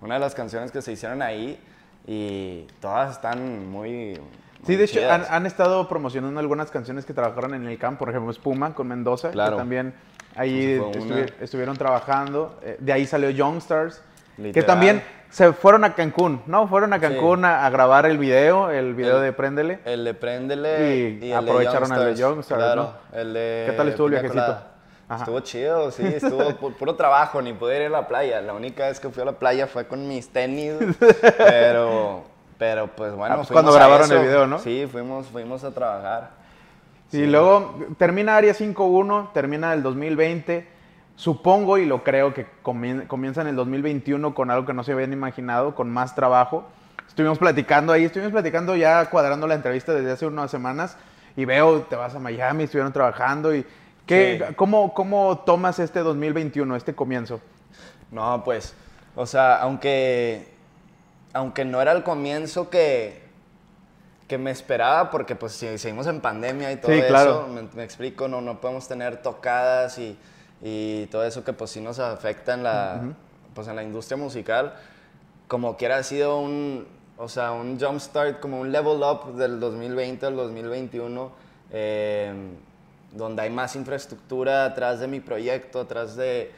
una 0.00 0.14
de 0.14 0.20
las 0.20 0.34
canciones 0.34 0.70
que 0.72 0.82
se 0.82 0.92
hicieron 0.92 1.22
ahí 1.22 1.58
y 2.06 2.66
todas 2.80 3.12
están 3.12 3.68
muy... 3.68 4.14
Sí, 4.64 4.72
muy 4.72 4.76
de 4.76 4.84
hecho, 4.84 5.00
han, 5.12 5.24
han 5.30 5.46
estado 5.46 5.88
promocionando 5.88 6.40
algunas 6.40 6.70
canciones 6.70 7.04
que 7.04 7.14
trabajaron 7.14 7.54
en 7.54 7.66
el 7.68 7.78
camp, 7.78 7.98
por 7.98 8.08
ejemplo, 8.10 8.30
Espuma 8.32 8.74
con 8.74 8.88
Mendoza, 8.88 9.30
Claro. 9.30 9.52
que 9.52 9.60
también 9.60 9.94
ahí 10.34 10.76
estuvi- 10.78 11.32
estuvieron 11.40 11.76
trabajando. 11.76 12.58
Eh, 12.62 12.76
de 12.80 12.92
ahí 12.92 13.06
salió 13.06 13.30
Youngstars, 13.30 14.02
que 14.52 14.62
también 14.64 15.02
se 15.30 15.52
fueron 15.52 15.84
a 15.84 15.94
Cancún, 15.94 16.42
¿no? 16.46 16.66
Fueron 16.68 16.92
a 16.92 17.00
Cancún 17.00 17.44
a, 17.44 17.66
a 17.66 17.70
grabar 17.70 18.06
el 18.06 18.18
video, 18.18 18.70
el 18.70 18.94
video 18.94 19.18
El- 19.18 19.22
de 19.24 19.32
Préndele. 19.32 19.78
El 19.84 20.04
de 20.04 20.14
Préndele 20.14 21.18
Y 21.22 21.32
aprovecharon 21.32 21.92
el 21.92 22.04
de 22.04 22.14
Youngsters, 22.16 22.58
claro, 22.58 22.82
¿no? 23.12 23.18
el 23.18 23.34
de 23.34 23.64
¿Qué 23.68 23.72
tal 23.76 23.88
estuvo 23.88 24.06
el 24.06 24.12
viajecito? 24.12 24.56
Ajá. 25.10 25.22
Estuvo 25.24 25.40
chido, 25.40 25.90
sí, 25.90 26.04
estuvo 26.06 26.42
pu- 26.60 26.74
puro 26.74 26.94
trabajo, 26.94 27.40
ni 27.40 27.52
pude 27.54 27.76
ir 27.80 27.86
a 27.86 27.88
la 27.88 28.06
playa. 28.08 28.40
La 28.42 28.52
única 28.52 28.86
vez 28.88 29.00
que 29.00 29.08
fui 29.08 29.22
a 29.22 29.26
la 29.26 29.32
playa 29.32 29.66
fue 29.66 29.86
con 29.86 30.06
mis 30.06 30.28
tenis, 30.30 30.74
pero, 31.38 32.24
pero 32.58 32.88
pues 32.88 33.14
bueno. 33.14 33.34
Ah, 33.34 33.36
pues 33.38 33.48
cuando 33.48 33.72
grabaron 33.72 34.10
el 34.12 34.18
video, 34.18 34.46
¿no? 34.46 34.58
Sí, 34.58 34.86
fuimos, 34.90 35.26
fuimos 35.28 35.64
a 35.64 35.70
trabajar. 35.72 36.30
Y 37.10 37.24
luego 37.24 37.86
termina 37.96 38.36
Área 38.36 38.52
5.1, 38.52 39.32
termina 39.32 39.72
el 39.72 39.82
2020. 39.82 40.68
Supongo 41.18 41.78
y 41.78 41.84
lo 41.84 42.04
creo 42.04 42.32
que 42.32 42.46
comien- 42.62 43.08
comienza 43.08 43.40
en 43.40 43.48
el 43.48 43.56
2021 43.56 44.36
con 44.36 44.52
algo 44.52 44.64
que 44.64 44.72
no 44.72 44.84
se 44.84 44.92
habían 44.92 45.12
imaginado, 45.12 45.74
con 45.74 45.90
más 45.90 46.14
trabajo. 46.14 46.64
Estuvimos 47.08 47.38
platicando 47.38 47.92
ahí, 47.92 48.04
estuvimos 48.04 48.30
platicando 48.30 48.76
ya 48.76 49.10
cuadrando 49.10 49.48
la 49.48 49.54
entrevista 49.56 49.92
desde 49.92 50.12
hace 50.12 50.26
unas 50.26 50.48
semanas 50.48 50.96
y 51.36 51.44
veo, 51.44 51.82
te 51.82 51.96
vas 51.96 52.14
a 52.14 52.20
Miami, 52.20 52.62
estuvieron 52.64 52.92
trabajando 52.92 53.52
y... 53.52 53.66
¿qué, 54.06 54.44
Sí. 54.48 54.54
cómo, 54.54 54.94
¿Cómo 54.94 55.38
tomas 55.44 55.80
este 55.80 56.00
2021, 56.00 56.76
este 56.76 56.94
comienzo? 56.94 57.40
No, 58.12 58.44
pues, 58.44 58.74
o 59.16 59.26
sea, 59.26 59.56
aunque, 59.60 60.48
aunque 61.32 61.64
no 61.64 61.82
era 61.82 61.90
el 61.90 62.04
comienzo 62.04 62.70
que, 62.70 63.24
que 64.28 64.38
me 64.38 64.52
esperaba, 64.52 65.10
porque 65.10 65.34
pues 65.34 65.52
si 65.54 65.78
seguimos 65.78 66.06
en 66.06 66.20
pandemia 66.20 66.70
y 66.70 66.76
todo 66.76 66.92
Sí, 66.92 67.00
eso, 67.00 67.48
me, 67.52 67.62
me 67.74 67.82
explico, 67.82 68.28
no, 68.28 68.40
no 68.40 68.60
podemos 68.60 68.86
tener 68.86 69.20
tocadas 69.20 69.98
y, 69.98 70.16
y 70.62 71.06
todo 71.06 71.24
eso 71.24 71.44
que 71.44 71.52
pues 71.52 71.70
sí 71.70 71.80
nos 71.80 71.98
afecta 71.98 72.54
en 72.54 72.62
la, 72.62 73.00
pues, 73.54 73.68
en 73.68 73.76
la 73.76 73.82
industria 73.82 74.16
musical, 74.16 74.74
como 75.46 75.76
quiera 75.76 75.96
ha 75.98 76.02
sido 76.02 76.38
un, 76.40 76.86
o 77.16 77.28
sea, 77.28 77.52
un 77.52 77.78
jump 77.80 78.00
start, 78.00 78.40
como 78.40 78.60
un 78.60 78.70
level 78.72 79.00
up 79.02 79.34
del 79.34 79.60
2020 79.60 80.26
al 80.26 80.36
2021, 80.36 81.30
eh, 81.72 82.32
donde 83.12 83.42
hay 83.42 83.50
más 83.50 83.74
infraestructura 83.76 84.64
atrás 84.66 85.00
de 85.00 85.08
mi 85.08 85.20
proyecto, 85.20 85.80
atrás 85.80 86.16
de, 86.16 86.52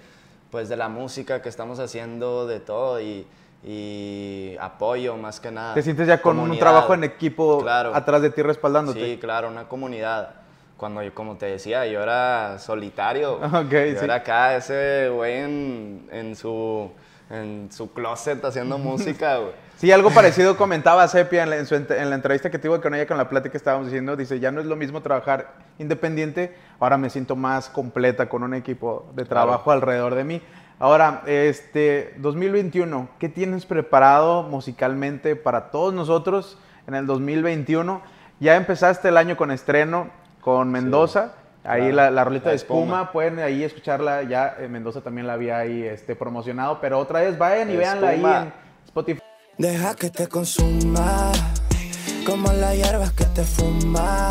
pues, 0.50 0.68
de 0.68 0.76
la 0.76 0.88
música 0.88 1.40
que 1.42 1.48
estamos 1.48 1.78
haciendo, 1.78 2.46
de 2.46 2.58
todo, 2.60 3.00
y, 3.00 3.26
y 3.62 4.56
apoyo 4.60 5.16
más 5.16 5.38
que 5.38 5.50
nada. 5.50 5.74
¿Te 5.74 5.82
sientes 5.82 6.08
ya 6.08 6.20
con 6.20 6.36
un 6.36 6.44
Comunidad. 6.44 6.60
trabajo 6.60 6.94
en 6.94 7.04
equipo 7.04 7.60
Claro. 7.60 7.94
atrás 7.94 8.22
de 8.22 8.30
ti 8.30 8.42
respaldándote? 8.42 9.04
Sí, 9.04 9.18
claro, 9.18 9.48
una 9.48 9.68
comunidad. 9.68 10.34
Cuando 10.80 11.02
yo, 11.02 11.14
como 11.14 11.36
te 11.36 11.44
decía, 11.44 11.84
yo 11.84 12.02
era 12.02 12.58
solitario. 12.58 13.34
Ok, 13.52 13.70
yo 13.70 13.98
sí. 13.98 14.04
era 14.04 14.14
acá 14.14 14.56
ese 14.56 15.10
güey 15.10 15.36
en, 15.36 16.08
en 16.10 16.34
su, 16.34 16.90
en 17.28 17.68
su 17.70 17.92
closet 17.92 18.42
haciendo 18.42 18.78
música, 18.90 19.36
güey. 19.36 19.52
Sí, 19.76 19.92
algo 19.92 20.10
parecido 20.10 20.56
comentaba 20.56 21.06
Sepia 21.06 21.42
en 21.42 21.50
la, 21.50 21.56
en 21.58 21.66
su 21.66 21.74
en 21.74 22.08
la 22.08 22.14
entrevista 22.14 22.50
que 22.50 22.58
tuve 22.58 22.80
con 22.80 22.94
ella, 22.94 23.06
con 23.06 23.18
la 23.18 23.28
plática 23.28 23.52
que 23.52 23.58
estábamos 23.58 23.88
diciendo. 23.88 24.16
Dice, 24.16 24.40
ya 24.40 24.52
no 24.52 24.60
es 24.62 24.66
lo 24.66 24.74
mismo 24.74 25.02
trabajar 25.02 25.52
independiente, 25.78 26.56
ahora 26.78 26.96
me 26.96 27.10
siento 27.10 27.36
más 27.36 27.68
completa 27.68 28.30
con 28.30 28.42
un 28.42 28.54
equipo 28.54 29.10
de 29.14 29.26
trabajo 29.26 29.72
alrededor 29.72 30.14
de 30.14 30.24
mí. 30.24 30.42
Ahora, 30.78 31.22
este 31.26 32.14
2021, 32.16 33.10
¿qué 33.18 33.28
tienes 33.28 33.66
preparado 33.66 34.44
musicalmente 34.44 35.36
para 35.36 35.70
todos 35.70 35.92
nosotros 35.92 36.56
en 36.86 36.94
el 36.94 37.04
2021? 37.04 38.00
Ya 38.38 38.56
empezaste 38.56 39.08
el 39.08 39.18
año 39.18 39.36
con 39.36 39.50
estreno 39.50 40.19
con 40.40 40.70
Mendoza. 40.70 41.32
Ahí 41.62 41.90
claro. 41.90 41.96
la, 41.96 42.10
la 42.10 42.24
rolita 42.24 42.46
La 42.46 42.50
de 42.52 42.56
espuma, 42.56 42.82
espuma. 42.84 43.12
pueden 43.12 43.38
ahí 43.38 43.62
escucharla. 43.62 44.22
Ya 44.22 44.56
eh, 44.58 44.68
Mendoza 44.68 45.02
también 45.02 45.26
la 45.26 45.34
había 45.34 45.58
ahí 45.58 45.82
este, 45.82 46.16
promocionado, 46.16 46.80
pero 46.80 46.98
otra 46.98 47.20
vez 47.20 47.36
vayan 47.36 47.70
y 47.70 47.76
véanla 47.76 48.08
ahí 48.08 48.24
en 48.24 48.52
Spotify. 48.86 49.20
Deja 49.58 49.94
que 49.94 50.08
te 50.08 50.26
consuma, 50.26 51.32
como 52.24 52.50
la 52.52 52.74
hierba 52.74 53.10
que 53.14 53.26
te 53.26 53.42
fuma. 53.44 54.30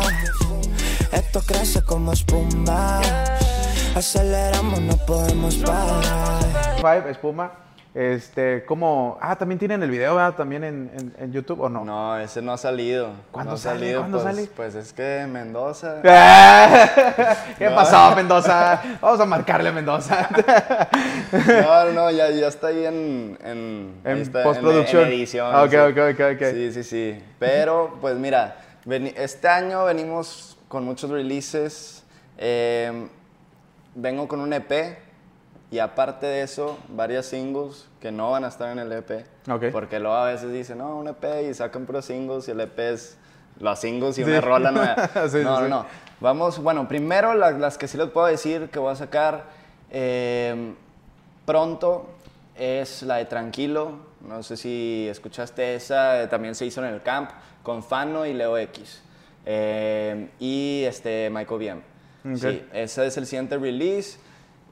Esto 1.12 1.40
crece 1.46 1.82
como 1.82 2.12
espuma. 2.12 3.00
Aceleramos, 3.94 4.80
no 4.80 4.96
podemos 5.06 5.54
parar. 5.56 6.42
Five, 6.80 7.10
espuma. 7.10 7.52
Este, 7.92 8.64
como. 8.66 9.18
Ah, 9.20 9.34
también 9.36 9.58
tienen 9.58 9.82
el 9.82 9.90
video, 9.90 10.14
¿verdad? 10.14 10.34
También 10.36 10.62
en, 10.62 10.90
en- 10.96 11.14
en 11.18 11.32
YouTube, 11.32 11.60
¿o 11.62 11.68
no? 11.68 11.84
No, 11.84 12.16
ese 12.18 12.40
no 12.40 12.52
ha 12.52 12.56
salido. 12.56 13.10
¿Cuándo 13.32 13.52
no 13.52 13.58
sale? 13.58 13.80
salido, 13.80 14.00
¿Cuándo 14.02 14.22
pues, 14.22 14.36
sale? 14.36 14.48
Pues 14.54 14.74
es 14.76 14.92
que 14.92 15.26
Mendoza. 15.28 16.00
¿Qué 17.58 17.68
pasó, 17.70 18.14
Mendoza? 18.14 18.80
Vamos 19.00 19.18
a 19.20 19.24
marcarle 19.26 19.70
a 19.70 19.72
Mendoza. 19.72 20.28
No, 21.32 21.84
no, 21.86 21.92
no, 21.92 22.10
ya, 22.10 22.28
ya 22.30 22.48
está 22.48 22.68
ahí 22.68 22.84
en, 22.84 23.38
en, 23.44 24.00
En 24.04 24.18
está, 24.18 24.42
postproducción. 24.42 25.04
En, 25.04 25.08
edición. 25.12 25.48
Ah, 25.52 25.62
ok, 25.62 25.74
ok, 25.90 25.98
ok, 26.14 26.20
ok. 26.34 26.46
Sí, 26.52 26.72
sí, 26.72 26.82
sí. 26.84 27.22
Pero, 27.38 27.98
pues 28.00 28.16
mira, 28.16 28.56
este 29.16 29.46
año 29.48 29.84
venimos 29.84 30.58
con 30.68 30.84
muchos 30.84 31.10
releases. 31.10 32.04
eh, 32.38 33.06
vengo 33.94 34.26
con 34.28 34.40
un 34.40 34.52
EP 34.52 34.98
y 35.70 35.78
aparte 35.78 36.26
de 36.26 36.42
eso, 36.42 36.78
varias 36.88 37.26
singles 37.26 37.86
que 38.00 38.10
no 38.10 38.30
van 38.32 38.44
a 38.44 38.48
estar 38.48 38.70
en 38.72 38.78
el 38.78 38.90
EP. 38.92 39.24
Ok. 39.48 39.66
Porque 39.72 40.00
luego 40.00 40.16
a 40.16 40.24
veces 40.26 40.52
dicen, 40.52 40.78
no, 40.78 40.96
un 40.96 41.08
EP 41.08 41.24
y 41.48 41.54
sacan 41.54 41.86
puros 41.86 42.04
singles 42.04 42.48
y 42.48 42.50
el 42.50 42.60
EP 42.60 42.78
es 42.78 43.16
los 43.58 43.78
singles 43.78 44.18
y 44.18 44.24
Sí. 44.24 44.30
una 44.30 44.40
rola 44.40 44.70
nueva. 44.70 44.96
Sí, 45.28 45.38
sí, 45.38 45.44
no, 45.44 45.60
no, 45.60 45.64
sí. 45.64 45.70
no. 45.70 45.86
Vamos, 46.20 46.58
bueno, 46.62 46.86
primero 46.88 47.34
las, 47.34 47.54
las 47.58 47.78
que 47.78 47.86
sí 47.88 47.96
les 47.98 48.08
puedo 48.10 48.26
decir 48.26 48.68
que 48.70 48.78
voy 48.78 48.92
a 48.92 48.96
sacar 48.96 49.44
eh, 49.90 50.74
pronto 51.46 52.10
es 52.56 53.02
la 53.02 53.16
de 53.16 53.24
Tranquilo. 53.26 53.92
No 54.26 54.42
sé 54.42 54.56
si 54.56 55.06
escuchaste 55.08 55.74
esa, 55.76 56.22
eh, 56.22 56.26
también 56.26 56.54
se 56.54 56.66
hizo 56.66 56.84
en 56.84 56.92
el 56.92 57.02
camp 57.02 57.30
con 57.62 57.82
Fano 57.82 58.26
y 58.26 58.34
Leo 58.34 58.58
X. 58.58 59.02
Eh, 59.46 60.28
y 60.38 60.82
este 60.84 61.30
Michael 61.30 61.58
Bien. 61.60 61.78
Ok. 62.24 62.36
Sí, 62.36 62.62
ese 62.72 63.06
es 63.06 63.16
el 63.16 63.26
siguiente 63.26 63.56
release. 63.56 64.18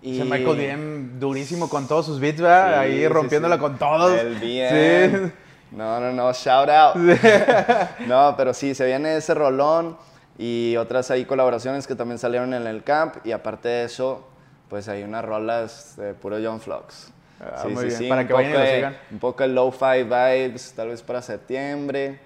Y 0.00 0.14
Ese 0.20 0.24
Michael 0.24 0.58
Diem 0.58 1.18
durísimo 1.20 1.68
con 1.68 1.88
todos 1.88 2.06
sus 2.06 2.20
beats, 2.20 2.40
¿verdad? 2.40 2.74
Sí, 2.74 2.78
Ahí 2.78 3.08
rompiéndola 3.08 3.56
sí. 3.56 3.60
con 3.60 3.78
todos. 3.78 4.18
El 4.18 4.34
bien. 4.36 5.32
No, 5.70 6.00
no, 6.00 6.12
no, 6.12 6.32
shout 6.32 6.70
out. 6.70 6.96
No, 8.06 8.34
pero 8.38 8.54
sí, 8.54 8.74
se 8.74 8.86
viene 8.86 9.16
ese 9.16 9.34
rolón 9.34 9.98
y 10.38 10.76
otras 10.76 11.10
ahí 11.10 11.26
colaboraciones 11.26 11.86
que 11.86 11.94
también 11.94 12.18
salieron 12.18 12.54
en 12.54 12.66
el 12.66 12.82
camp 12.82 13.16
y 13.24 13.32
aparte 13.32 13.68
de 13.68 13.84
eso, 13.84 14.26
pues 14.70 14.88
hay 14.88 15.02
unas 15.02 15.24
rolas 15.24 15.96
de 15.96 16.14
puro 16.14 16.38
John 16.42 16.60
Flux. 16.60 17.12
Ah, 17.40 17.66
muy 17.68 17.84
bien, 17.84 18.08
para 18.08 18.26
que 18.26 18.32
vayan 18.32 18.50
y 18.50 18.54
lo 18.54 18.66
sigan. 18.66 18.96
Un 19.10 19.18
poco 19.18 19.42
de 19.42 19.50
low-fi 19.50 20.04
vibes, 20.04 20.72
tal 20.74 20.88
vez 20.88 21.02
para 21.02 21.20
septiembre, 21.20 22.18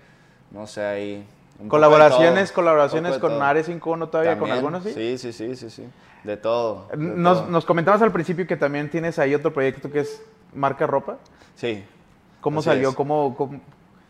no 0.51 0.67
sé, 0.67 0.85
ahí. 0.85 1.27
Colaboraciones, 1.69 2.53
colaboraciones 2.53 3.19
con 3.19 3.33
todo. 3.33 3.43
Are 3.43 3.63
51 3.63 4.09
todavía, 4.09 4.39
con 4.39 4.51
algunos, 4.51 4.83
¿sí? 4.85 4.93
Sí, 4.93 5.19
sí, 5.19 5.33
sí, 5.33 5.57
sí, 5.57 5.71
sí, 5.71 5.87
de 6.25 6.37
todo. 6.37 6.89
de 6.91 6.97
Nos, 6.97 7.39
todo. 7.41 7.51
nos 7.51 7.65
comentabas 7.65 8.03
al 8.03 8.13
principio 8.13 8.47
que 8.47 8.57
también 8.57 8.91
tienes 8.91 9.19
ahí 9.19 9.35
otro 9.35 9.53
proyecto 9.53 9.91
que 9.91 10.01
es 10.01 10.23
marca 10.55 10.87
ropa. 10.87 11.19
Sí. 11.57 11.85
¿Cómo 12.41 12.61
Así 12.61 12.69
salió? 12.71 12.95
¿Cómo, 12.95 13.35
cómo- 13.37 13.61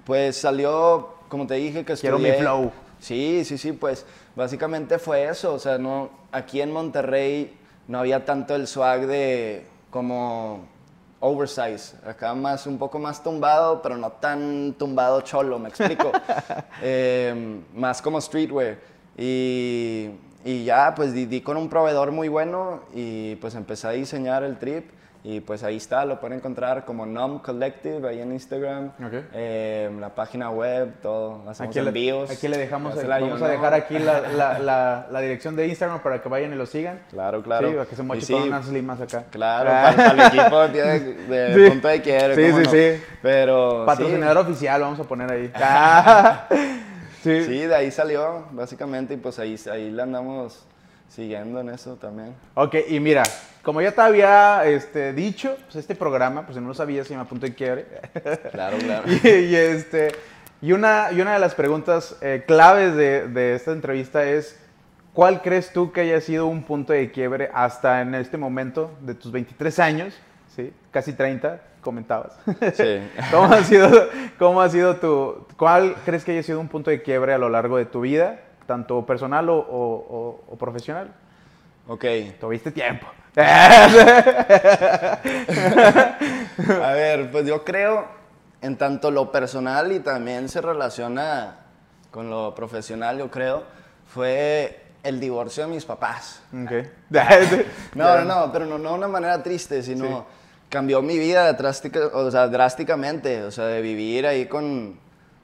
Pues 0.04 0.36
salió, 0.40 1.14
como 1.28 1.46
te 1.46 1.54
dije, 1.54 1.84
que 1.84 1.94
Quiero 1.94 2.18
mi 2.18 2.32
flow. 2.32 2.72
Sí, 2.98 3.44
sí, 3.44 3.58
sí, 3.58 3.72
pues 3.72 4.06
básicamente 4.36 4.98
fue 4.98 5.24
eso. 5.28 5.52
O 5.54 5.58
sea, 5.58 5.76
no, 5.78 6.10
aquí 6.30 6.60
en 6.60 6.72
Monterrey 6.72 7.56
no 7.88 7.98
había 7.98 8.24
tanto 8.24 8.54
el 8.54 8.66
swag 8.66 9.06
de 9.06 9.66
como 9.90 10.64
oversize. 11.22 11.94
Acá 12.04 12.35
más, 12.35 12.66
un 12.66 12.78
poco 12.78 12.98
más 12.98 13.22
tumbado, 13.22 13.80
pero 13.80 13.96
no 13.96 14.11
tan 14.11 14.74
tumbado 14.76 15.20
cholo, 15.22 15.58
me 15.58 15.68
explico. 15.68 16.12
Eh, 16.85 17.62
más 17.74 18.02
como 18.02 18.20
streetwear. 18.20 18.76
Y, 19.16 20.11
y 20.44 20.64
ya, 20.64 20.92
pues 20.96 21.12
di, 21.12 21.26
di 21.26 21.40
con 21.40 21.56
un 21.56 21.68
proveedor 21.68 22.11
muy 22.11 22.26
bueno 22.26 22.80
y 22.92 23.37
pues 23.37 23.54
empecé 23.54 23.87
a 23.87 23.90
diseñar 23.90 24.42
el 24.42 24.58
trip. 24.58 24.90
Y 25.24 25.38
pues 25.38 25.62
ahí 25.62 25.76
está, 25.76 26.04
lo 26.04 26.18
pueden 26.18 26.38
encontrar 26.38 26.85
como 26.85 27.06
Nom 27.06 27.38
Collective 27.38 28.08
ahí 28.08 28.20
en 28.20 28.32
Instagram, 28.32 28.87
Ok. 28.88 29.12
eh, 29.35 29.88
la 30.00 30.12
página 30.12 30.50
web, 30.50 30.94
todo, 31.00 31.48
hacemos 31.48 31.70
Aquí 31.70 31.80
le, 31.80 31.88
envíos. 31.88 32.28
aquí 32.28 32.48
le 32.48 32.58
dejamos, 32.58 32.96
la 32.96 33.20
vamos 33.20 33.40
a 33.40 33.44
¿no? 33.44 33.50
dejar 33.52 33.72
aquí 33.72 34.00
la, 34.00 34.20
la- 34.22 34.58
la- 34.58 35.06
la 35.12 35.20
dirección 35.20 35.54
de 35.54 35.68
Instagram 35.68 36.00
para 36.02 36.20
que 36.20 36.28
vayan 36.28 36.52
y 36.52 36.56
lo 36.56 36.66
sigan. 36.66 37.02
Claro, 37.11 37.40
claro. 37.40 37.68
Sí, 37.68 37.74
para 37.74 37.87
que 37.88 37.94
se 37.94 38.02
moche 38.02 38.20
sí, 38.22 38.32
con 38.32 38.42
unas 38.42 38.66
limas 38.68 39.00
acá. 39.00 39.22
Claro, 39.30 39.70
Ah. 39.72 39.92
para, 39.94 40.08
para 40.08 40.26
el 40.26 40.38
equipo 40.38 40.68
de, 40.68 41.00
de 41.14 41.54
Sí. 41.66 41.70
punto 41.70 41.87
de 41.88 42.02
quiero. 42.02 42.35
Sí, 42.35 42.44
sí, 42.52 42.62
no. 42.64 42.70
sí. 42.70 43.02
Pero 43.22 43.87
Patrocinador 43.87 44.38
oficial, 44.38 44.80
vamos 44.80 44.98
a 44.98 45.04
poner 45.04 45.30
ahí. 45.30 45.52
Ah. 45.62 46.48
sí, 46.50 46.58
sí. 47.22 47.44
sí, 47.44 47.58
de 47.66 47.74
ahí 47.76 47.92
salió, 47.92 48.46
básicamente, 48.50 49.14
y 49.14 49.18
pues 49.18 49.38
ahí, 49.38 49.54
ahí 49.70 49.88
le 49.92 50.02
andamos 50.02 50.66
siguiendo 51.14 51.61
en 51.61 51.68
eso 51.68 51.96
también. 51.96 52.35
Ok, 52.55 52.77
y 52.88 52.98
mira, 53.01 53.22
como 53.62 53.83
ya 53.83 53.92
te 53.92 54.01
había 54.01 54.64
este, 54.64 55.12
dicho, 55.12 55.57
pues 55.64 55.77
este 55.77 55.94
programa, 55.94 56.42
pues 56.42 56.57
si 56.57 56.62
no 56.62 56.68
lo 56.68 56.75
sabías, 56.75 57.07
se 57.07 57.14
llama 57.14 57.29
Punto 57.29 57.46
de 57.46 57.55
Quiebre. 57.55 57.87
Claro, 58.51 58.79
claro. 58.79 59.05
y, 59.22 59.29
y, 59.29 59.55
este, 59.55 60.12
y, 60.61 60.72
una, 60.72 61.12
y 61.12 61.20
una 61.20 61.35
de 61.35 61.38
las 61.38 61.55
preguntas 61.55 62.16
eh, 62.22 62.44
claves 62.46 62.94
de, 62.96 63.29
de 63.29 63.55
esta 63.55 63.72
entrevista 63.72 64.25
es, 64.25 64.59
¿cuál 65.12 65.42
crees 65.42 65.72
tú 65.72 65.92
que 65.92 66.01
haya 66.01 66.20
sido 66.20 66.46
un 66.46 66.62
punto 66.62 66.92
de 66.92 67.11
quiebre 67.11 67.51
hasta 67.53 68.01
en 68.01 68.14
este 68.14 68.38
momento 68.38 68.90
de 69.01 69.14
tus 69.14 69.31
23 69.31 69.79
años? 69.81 70.14
¿sí? 70.55 70.72
Casi 70.90 71.12
30, 71.12 71.61
comentabas. 71.81 72.38
Sí. 72.75 73.01
¿Cómo 73.31 73.53
ha 73.53 73.62
sido, 73.64 74.09
cómo 74.38 74.61
ha 74.62 74.68
sido 74.68 74.96
tu, 74.96 75.46
cuál 75.57 75.94
crees 76.05 76.25
que 76.25 76.33
haya 76.33 76.42
sido 76.42 76.61
un 76.61 76.68
punto 76.68 76.90
de 76.90 77.03
quiebre 77.03 77.35
a 77.35 77.38
lo 77.38 77.48
largo 77.48 77.77
de 77.77 77.85
tu 77.85 78.01
vida, 78.01 78.40
tanto 78.72 79.04
personal 79.04 79.48
o, 79.50 79.56
o- 79.56 80.40
o- 80.48 80.56
profesional? 80.56 81.12
Ok. 81.88 82.04
Tuviste 82.40 82.70
tiempo. 82.70 83.06
A 86.82 86.92
ver, 86.92 87.30
pues 87.30 87.46
yo 87.46 87.64
creo, 87.64 88.06
en 88.61 88.76
tanto 88.76 89.11
lo 89.11 89.30
personal 89.30 89.92
y 89.92 90.00
también 90.00 90.48
se 90.48 90.61
relaciona 90.61 91.56
con 92.11 92.30
lo 92.30 92.54
profesional, 92.54 93.18
yo 93.18 93.30
creo, 93.30 93.64
fue 94.06 94.82
el 95.02 95.18
divorcio 95.20 95.64
de 95.66 95.70
mis 95.74 95.85
papás. 95.85 96.42
Ok. 96.52 96.72
No, 97.94 98.18
no, 98.18 98.24
no, 98.24 98.52
pero 98.52 98.66
no, 98.66 98.78
no 98.78 98.90
de 98.90 98.94
una 98.96 99.08
manera 99.08 99.42
triste, 99.42 99.82
sino 99.82 100.06
Sí. 100.06 100.14
cambió 100.70 101.02
mi 101.02 101.18
vida 101.18 101.52
drástica, 101.52 102.06
o 102.12 102.30
sea, 102.30 102.48
drásticamente, 102.48 103.42
o 103.44 103.50
sea, 103.50 103.66
de 103.66 103.82
vivir 103.82 104.26
ahí 104.26 104.46
con 104.46 104.98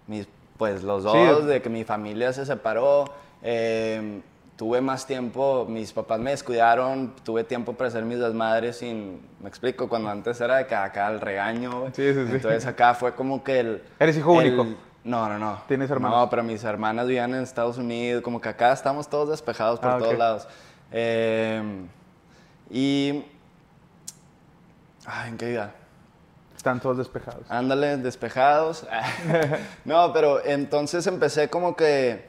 mis, 0.07 0.27
pues 0.59 0.83
los 0.83 1.05
dos, 1.05 1.47
de 1.47 1.62
que 1.62 1.71
mi 1.71 1.85
familia 1.85 2.33
se 2.33 2.44
separó, 2.44 3.05
eh, 3.42 4.21
tuve 4.57 4.81
más 4.81 5.07
tiempo, 5.07 5.64
mis 5.68 5.92
papás 5.92 6.18
me 6.18 6.33
descuidaron, 6.33 7.14
tuve 7.25 7.44
tiempo 7.44 7.75
para 7.75 7.88
hacer 7.88 8.05
mis 8.05 8.18
desmadres 8.18 8.79
sin, 8.79 9.21
me 9.40 9.49
explico, 9.49 9.88
cuando 9.88 10.11
antes 10.11 10.40
era 10.40 10.57
de 10.57 10.66
que 10.66 10.75
acá 10.75 11.09
el 11.09 11.21
regaño. 11.21 11.87
Sí, 11.92 12.12
sí, 12.12 12.27
sí. 12.27 12.33
entonces 12.33 12.66
acá 12.66 12.94
fue 12.94 13.14
como 13.14 13.44
que 13.44 13.61
el... 13.61 13.83
¿Eres 14.01 14.16
hijo 14.18 14.40
el- 14.42 14.59
único? 14.59 14.77
No, 15.05 15.29
no, 15.29 15.38
no. 15.38 15.62
¿Tienes 15.68 15.88
hermanos? 15.90 16.18
No, 16.18 16.29
pero 16.29 16.42
mis 16.42 16.62
hermanas 16.64 17.07
vivían 17.07 17.33
en 17.35 17.42
Estados 17.42 17.79
Unidos, 17.79 18.21
como 18.23 18.40
que 18.40 18.49
acá 18.49 18.73
estamos 18.73 19.09
todos 19.09 19.31
despejados 19.31 19.79
por 19.79 19.92
Ah, 19.92 19.99
todos 19.99 20.18
lados. 20.18 20.49
Eh, 20.90 21.62
y... 22.68 23.25
Ay, 25.07 25.31
¿en 25.31 25.38
qué 25.38 25.53
iba? 25.53 25.71
Están 26.59 26.81
todos 26.81 26.99
despejados. 26.99 27.47
Ándale, 27.49 27.97
despejados. 27.99 28.85
no, 29.85 30.12
pero 30.12 30.44
entonces 30.44 31.07
empecé 31.07 31.49
como 31.49 31.77
que... 31.77 32.27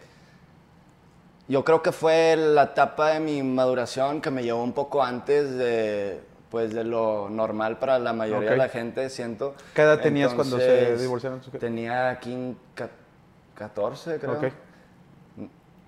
Yo 1.47 1.65
creo 1.65 1.81
que 1.81 1.91
fue 1.91 2.35
la 2.37 2.63
etapa 2.65 3.09
de 3.09 3.19
mi 3.19 3.41
maduración 3.41 4.21
que 4.21 4.29
me 4.29 4.43
llevó 4.43 4.63
un 4.63 4.73
poco 4.73 5.01
antes 5.03 5.55
de, 5.55 6.21
pues, 6.51 6.75
de 6.75 6.83
lo 6.83 7.27
normal 7.27 7.79
para 7.79 7.97
la 7.97 8.13
mayoría 8.13 8.51
de 8.51 8.57
la 8.57 8.69
gente, 8.69 9.09
siento. 9.09 9.55
¿Qué 9.73 9.81
edad 9.81 9.99
tenías 9.99 10.35
cuando 10.35 10.59
se 10.59 10.95
divorciaron? 10.97 11.41
Tenía 11.59 12.19
quin- 12.21 12.55
ca- 12.75 12.91
14, 13.55 14.19
creo. 14.19 14.33
Ok. 14.33 14.43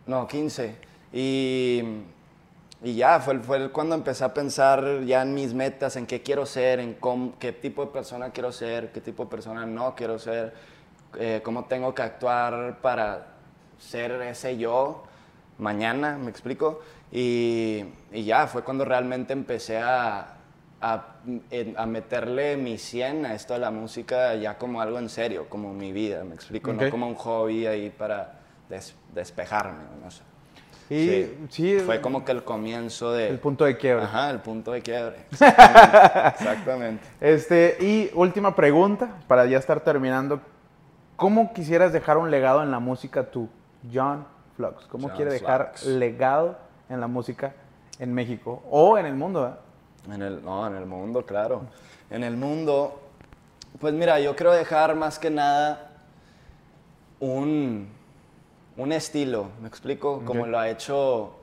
No, 0.07 0.27
15. 0.27 0.75
Y, 1.13 1.83
y 2.83 2.95
ya, 2.95 3.19
fue, 3.19 3.39
fue 3.39 3.71
cuando 3.71 3.95
empecé 3.95 4.23
a 4.23 4.33
pensar 4.33 5.01
ya 5.05 5.21
en 5.21 5.33
mis 5.33 5.53
metas, 5.53 5.95
en 5.97 6.07
qué 6.07 6.21
quiero 6.21 6.45
ser, 6.45 6.79
en 6.79 6.95
cómo- 6.95 7.33
qué 7.39 7.51
tipo 7.51 7.85
de 7.85 7.91
persona 7.91 8.31
quiero 8.31 8.51
ser, 8.51 8.91
qué 8.91 9.01
tipo 9.01 9.25
de 9.25 9.29
persona 9.29 9.65
no 9.65 9.95
quiero 9.95 10.17
ser, 10.19 10.53
eh, 11.19 11.41
cómo 11.43 11.65
tengo 11.65 11.93
que 11.93 12.01
actuar 12.01 12.79
para 12.81 13.27
ser 13.77 14.11
ese 14.23 14.57
yo 14.57 15.03
mañana, 15.57 16.17
¿me 16.17 16.29
explico? 16.31 16.79
Y, 17.11 17.85
y 18.11 18.23
ya, 18.23 18.47
fue 18.47 18.63
cuando 18.63 18.85
realmente 18.85 19.33
empecé 19.33 19.77
a, 19.79 20.37
a, 20.81 21.05
a 21.77 21.85
meterle 21.85 22.57
mi 22.57 22.77
100 22.79 23.25
a 23.27 23.35
esto 23.35 23.53
de 23.53 23.59
la 23.59 23.69
música 23.71 24.33
ya 24.35 24.57
como 24.57 24.81
algo 24.81 24.97
en 24.97 25.09
serio, 25.09 25.47
como 25.49 25.73
mi 25.73 25.91
vida, 25.91 26.23
¿me 26.23 26.33
explico? 26.35 26.71
Ok. 26.71 26.77
No 26.81 26.89
como 26.89 27.07
un 27.07 27.15
hobby 27.15 27.67
ahí 27.67 27.89
para 27.91 28.39
des- 28.69 28.95
despejarme, 29.13 29.83
no 30.03 30.09
sé. 30.09 30.23
Y 30.91 31.47
sí, 31.49 31.79
Fue 31.85 32.01
como 32.01 32.25
que 32.25 32.33
el 32.33 32.43
comienzo 32.43 33.13
de... 33.13 33.29
el 33.29 33.39
punto 33.39 33.63
de 33.63 33.77
quiebre. 33.77 34.03
Ajá, 34.03 34.29
el 34.29 34.39
punto 34.39 34.73
de 34.73 34.81
quiebre. 34.81 35.25
Exactamente. 35.31 36.27
Exactamente. 36.27 37.07
Este, 37.21 37.77
y 37.79 38.11
última 38.13 38.53
pregunta, 38.53 39.09
para 39.25 39.45
ya 39.45 39.57
estar 39.57 39.79
terminando. 39.79 40.41
¿Cómo 41.15 41.53
quisieras 41.53 41.93
dejar 41.93 42.17
un 42.17 42.29
legado 42.29 42.61
en 42.61 42.71
la 42.71 42.79
música 42.79 43.23
tú, 43.23 43.47
John 43.93 44.25
Flux? 44.57 44.85
¿Cómo 44.87 45.07
John 45.07 45.15
quiere 45.15 45.31
dejar 45.31 45.71
Flux. 45.75 45.85
legado 45.85 46.57
en 46.89 46.99
la 46.99 47.07
música 47.07 47.53
en 47.97 48.13
México 48.13 48.61
o 48.69 48.97
en 48.97 49.05
el 49.05 49.15
mundo? 49.15 49.47
¿eh? 49.47 50.13
En 50.13 50.21
el, 50.21 50.43
no, 50.43 50.67
en 50.67 50.75
el 50.75 50.85
mundo, 50.85 51.25
claro. 51.25 51.61
En 52.09 52.25
el 52.25 52.35
mundo, 52.35 52.99
pues 53.79 53.93
mira, 53.93 54.19
yo 54.19 54.35
quiero 54.35 54.51
dejar 54.51 54.95
más 54.95 55.19
que 55.19 55.29
nada 55.29 55.91
un, 57.21 57.87
un 58.81 58.91
estilo, 58.91 59.49
¿me 59.61 59.67
explico? 59.67 60.23
Como 60.25 60.41
Ok. 60.41 60.47
lo 60.47 60.59
ha 60.59 60.69
hecho, 60.69 61.33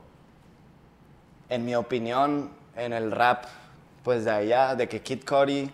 en 1.49 1.65
mi 1.65 1.75
opinión, 1.75 2.49
en 2.75 2.93
el 2.93 3.11
rap, 3.11 3.45
pues 4.03 4.25
de 4.25 4.31
allá, 4.31 4.75
de 4.75 4.87
que 4.87 5.01
Kid 5.01 5.23
Cudi, 5.25 5.69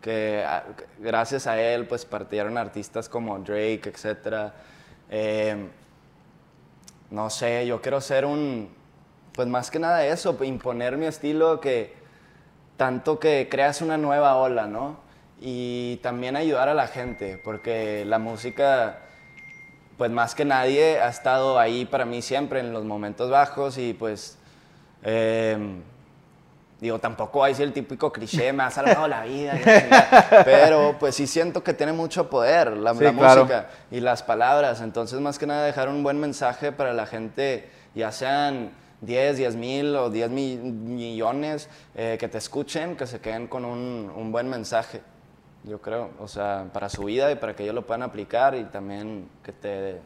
que 0.00 0.44
a- 0.46 0.64
gracias 0.98 1.46
a 1.46 1.60
él, 1.60 1.86
pues 1.86 2.04
partieron 2.04 2.58
artistas 2.58 3.08
como 3.08 3.38
Drake, 3.38 3.82
etc. 3.88 4.52
Eh, 5.10 5.68
no 7.10 7.30
sé, 7.30 7.66
yo 7.66 7.80
quiero 7.80 8.00
ser 8.00 8.24
un, 8.24 8.68
pues 9.34 9.46
más 9.48 9.70
que 9.70 9.78
nada 9.78 10.04
eso, 10.06 10.36
imponer 10.42 10.96
mi 10.96 11.06
estilo 11.06 11.60
que 11.60 11.94
tanto 12.76 13.18
que 13.18 13.48
creas 13.50 13.82
una 13.82 13.96
nueva 13.98 14.36
ola, 14.36 14.66
¿no? 14.66 14.98
Y 15.40 15.96
también 16.02 16.36
ayudar 16.36 16.68
a 16.68 16.74
la 16.74 16.86
gente, 16.86 17.38
porque 17.42 18.04
la 18.06 18.18
música, 18.18 18.98
pues 19.98 20.10
más 20.10 20.34
que 20.34 20.44
nadie, 20.44 21.00
ha 21.00 21.08
estado 21.08 21.58
ahí 21.58 21.84
para 21.84 22.04
mí 22.04 22.22
siempre 22.22 22.60
en 22.60 22.72
los 22.72 22.84
momentos 22.84 23.30
bajos 23.30 23.78
y 23.78 23.92
pues, 23.94 24.38
eh, 25.04 25.56
digo, 26.80 26.98
tampoco 26.98 27.44
hay 27.44 27.54
el 27.60 27.72
típico 27.72 28.12
cliché, 28.12 28.52
me 28.52 28.64
ha 28.64 28.70
salvado 28.70 29.06
la 29.06 29.22
vida, 29.24 29.52
pero 30.44 30.96
pues 30.98 31.14
sí 31.14 31.26
siento 31.26 31.62
que 31.62 31.74
tiene 31.74 31.92
mucho 31.92 32.28
poder 32.28 32.76
la, 32.76 32.92
Sí, 32.94 33.04
la 33.04 33.12
claro. 33.12 33.42
música 33.42 33.68
y 33.90 34.00
las 34.00 34.22
palabras, 34.22 34.80
entonces 34.80 35.20
más 35.20 35.38
que 35.38 35.46
nada 35.46 35.64
dejar 35.64 35.88
un 35.88 36.02
buen 36.02 36.18
mensaje 36.18 36.72
para 36.72 36.92
la 36.92 37.06
gente, 37.06 37.68
ya 37.94 38.10
sean 38.10 38.70
10, 39.00 39.36
10 39.36 39.54
mil 39.56 39.94
o 39.96 40.10
10 40.10 40.30
mi- 40.30 40.56
millones 40.56 41.68
eh, 41.94 42.16
que 42.18 42.28
te 42.28 42.38
escuchen, 42.38 42.96
que 42.96 43.06
se 43.06 43.20
queden 43.20 43.46
con 43.46 43.64
un, 43.64 44.12
un 44.14 44.32
buen 44.32 44.48
mensaje, 44.48 45.02
yo 45.64 45.80
creo, 45.80 46.10
o 46.18 46.28
sea, 46.28 46.66
para 46.72 46.88
su 46.88 47.04
vida 47.04 47.30
y 47.30 47.36
para 47.36 47.54
que 47.54 47.62
ellos 47.62 47.74
lo 47.74 47.82
puedan 47.82 48.02
aplicar 48.02 48.54
y 48.54 48.64
también 48.64 49.28
que, 49.44 49.52
te, 49.52 50.00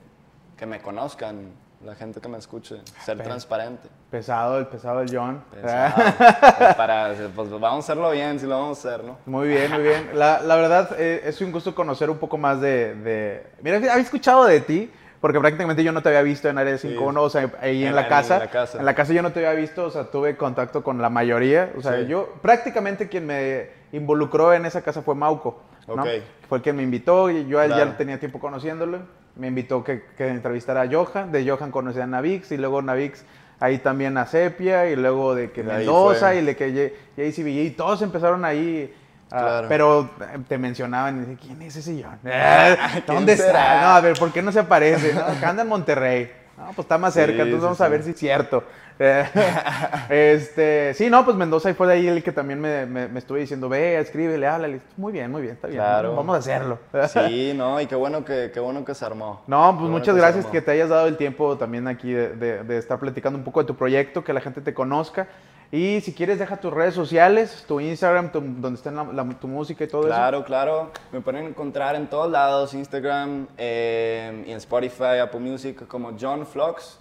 que 0.57 0.67
me 0.67 0.81
conozcan, 0.81 1.51
la 1.85 1.95
gente 1.95 2.21
que 2.21 2.29
me 2.29 2.39
escuche, 2.39 2.81
ser 3.05 3.19
transparente. 3.23 3.89
Pesado, 4.11 4.59
el 4.59 4.67
pesado 4.67 5.01
del 5.01 5.15
John. 5.15 5.45
Pensado, 5.53 5.95
pues, 6.59 6.75
para, 6.75 7.15
pues 7.35 7.51
vamos 7.51 7.77
a 7.77 7.79
hacerlo 7.79 8.11
bien, 8.11 8.41
si 8.41 8.47
lo 8.47 8.59
vamos 8.59 8.85
a 8.85 8.89
hacer, 8.89 9.05
¿no? 9.05 9.19
Muy 9.27 9.49
bien, 9.49 9.71
muy 9.71 9.83
bien. 9.83 10.11
La, 10.15 10.41
la 10.41 10.57
verdad, 10.57 10.91
eh, 10.99 11.21
es 11.25 11.41
un 11.43 11.53
gusto 11.53 11.75
conocer 11.75 12.09
un 12.11 12.19
poco 12.19 12.39
más 12.39 12.61
de, 12.61 12.95
de- 12.95 13.47
Mira, 13.63 13.77
había 13.77 13.97
escuchado 13.97 14.47
de 14.47 14.61
ti, 14.61 14.91
porque 15.27 15.41
prácticamente 15.41 15.83
yo 15.83 15.91
no 15.91 16.03
te 16.03 16.09
había 16.11 16.23
visto 16.23 16.49
en 16.49 16.57
Área 16.57 16.79
51, 16.79 17.21
o 17.21 17.29
sea, 17.29 17.51
ahí 17.61 17.83
en, 17.83 17.89
En 17.89 17.97
la, 17.97 18.07
casa. 18.07 18.35
en 18.37 18.41
la 18.43 18.51
casa. 18.51 18.79
En 18.79 18.85
la 18.85 18.95
casa 18.95 19.13
yo 19.13 19.23
no 19.23 19.33
te 19.33 19.45
había 19.45 19.59
visto, 19.61 19.87
o 19.87 19.91
sea, 19.91 20.05
tuve 20.05 20.37
contacto 20.37 20.85
con 20.85 21.03
la 21.03 21.11
mayoría. 21.11 21.73
O 21.77 21.83
sea, 21.83 21.97
Sí. 21.99 22.07
yo 22.07 22.33
prácticamente 22.43 23.09
quien 23.09 23.27
me 23.27 23.71
involucró 23.91 24.53
en 24.55 24.67
esa 24.67 24.83
casa 24.83 25.03
fue 25.03 25.17
Mauco. 25.17 25.61
¿no? 25.89 25.95
Ok. 26.03 26.09
Fue 26.49 26.59
el 26.59 26.63
que 26.63 26.73
me 26.73 26.85
invitó 26.85 27.29
y 27.29 27.45
yo 27.49 27.59
Claro. 27.59 27.77
ya 27.77 27.97
tenía 27.97 28.21
tiempo 28.21 28.39
conociéndolo. 28.39 29.01
Me 29.35 29.49
invitó 29.49 29.83
que, 29.83 30.05
que 30.17 30.29
entrevistara 30.29 30.83
a 30.83 30.89
Johan. 30.89 31.33
De 31.33 31.45
Johan 31.49 31.73
conocí 31.73 31.99
a 31.99 32.07
Navix 32.07 32.53
y 32.53 32.57
luego 32.57 32.81
Navix 32.81 33.25
ahí 33.59 33.79
también 33.79 34.17
a 34.19 34.27
Sepia 34.27 34.89
y 34.89 34.95
luego 34.95 35.35
de 35.35 35.51
que 35.51 35.65
Mendoza 35.65 36.37
y 36.37 36.45
de 36.45 36.55
que 36.55 36.93
JCBG 37.17 37.67
y 37.67 37.71
todos 37.71 38.01
empezaron 38.03 38.45
ahí. 38.45 38.95
Ah. 39.31 39.63
Pero 39.69 40.11
eh, 40.21 40.39
te 40.49 40.59
mencionaban 40.59 41.17
y 41.17 41.21
dije, 41.27 41.39
¿quién 41.47 41.63
es 41.63 41.77
ese 41.77 42.03
John? 42.03 42.19
¿Dónde 43.07 43.35
¿Quién 43.35 43.47
está? 43.47 43.47
será? 43.47 43.81
No, 43.83 43.89
a 43.97 44.01
ver, 44.01 44.19
¿por 44.19 44.33
qué 44.33 44.43
no 44.43 44.53
se 44.53 44.61
aparece? 44.61 45.15
No, 45.15 45.21
acá 45.23 45.51
anda 45.51 45.63
en 45.63 45.69
Monterrey. 45.69 46.31
No, 46.57 46.65
pues 46.69 46.79
está 46.81 46.97
más 46.97 47.13
cerca, 47.13 47.35
Sí, 47.45 47.51
entonces 47.51 47.61
sí, 47.61 47.65
vamos 47.65 47.81
a 47.83 47.89
ver 47.89 48.03
si 48.03 48.11
es 48.11 48.19
cierto. 48.19 48.65
Este, 50.09 50.95
sí, 50.95 51.11
no, 51.11 51.23
pues 51.25 51.37
Mendoza 51.37 51.69
y 51.71 51.75
fue 51.75 51.87
de 51.87 51.93
ahí 51.95 52.07
el 52.09 52.23
que 52.23 52.33
también 52.33 52.61
me, 52.61 52.87
me, 52.87 53.09
me 53.09 53.19
estuve 53.19 53.41
diciendo, 53.41 53.69
ve, 53.69 53.99
escríbele, 53.99 54.47
háblale. 54.47 54.81
Muy 54.97 55.13
bien, 55.13 55.31
muy 55.31 55.43
bien, 55.43 55.55
está 55.55 55.69
bien. 55.69 55.81
Claro. 55.81 56.15
Vamos 56.17 56.35
a 56.35 56.39
hacerlo. 56.39 56.79
Sí, 57.09 57.53
no, 57.55 57.81
y 57.81 57.87
qué 57.87 57.95
bueno 57.95 58.25
que, 58.25 58.51
qué 58.55 58.61
bueno 58.61 58.85
que 58.85 58.95
se 58.95 59.05
armó. 59.05 59.43
No, 59.47 59.77
pues 59.79 59.91
muchas 59.91 60.17
gracias 60.17 60.47
que 60.47 60.63
te 60.63 60.71
hayas 60.71 60.89
dado 60.89 61.07
el 61.09 61.17
tiempo 61.17 61.57
también 61.59 61.89
aquí 61.89 62.13
de, 62.13 62.31
de- 62.37 62.63
de 62.65 62.79
estar 62.79 62.99
platicando 62.99 63.39
un 63.39 63.45
poco 63.45 63.61
de 63.61 63.67
tu 63.67 63.77
proyecto, 63.77 64.25
que 64.25 64.33
la 64.33 64.41
gente 64.41 64.61
te 64.61 64.73
conozca. 64.73 65.27
Y 65.73 66.01
si 66.01 66.13
quieres, 66.15 66.39
deja 66.39 66.57
tus 66.59 66.73
redes 66.73 66.95
sociales, 66.95 67.65
tu 67.67 67.81
Instagram, 67.81 68.31
tu- 68.31 68.41
donde 68.41 68.75
está 68.77 68.91
la- 68.93 69.03
la- 69.05 69.25
tu 69.35 69.49
música 69.49 69.83
y 69.85 69.89
todo 69.89 70.03
Claro, 70.03 70.45
claro. 70.45 70.91
Me 71.13 71.21
pueden 71.21 71.45
encontrar 71.47 71.97
en 71.97 72.07
todos 72.07 72.31
lados, 72.31 72.73
Instagram 72.73 73.49
eh, 73.59 74.45
y 74.47 74.51
en 74.53 74.57
Spotify, 74.59 75.19
Apple 75.23 75.41
Music, 75.41 75.87
como 75.89 76.13
John 76.19 76.47
Flox, 76.47 76.99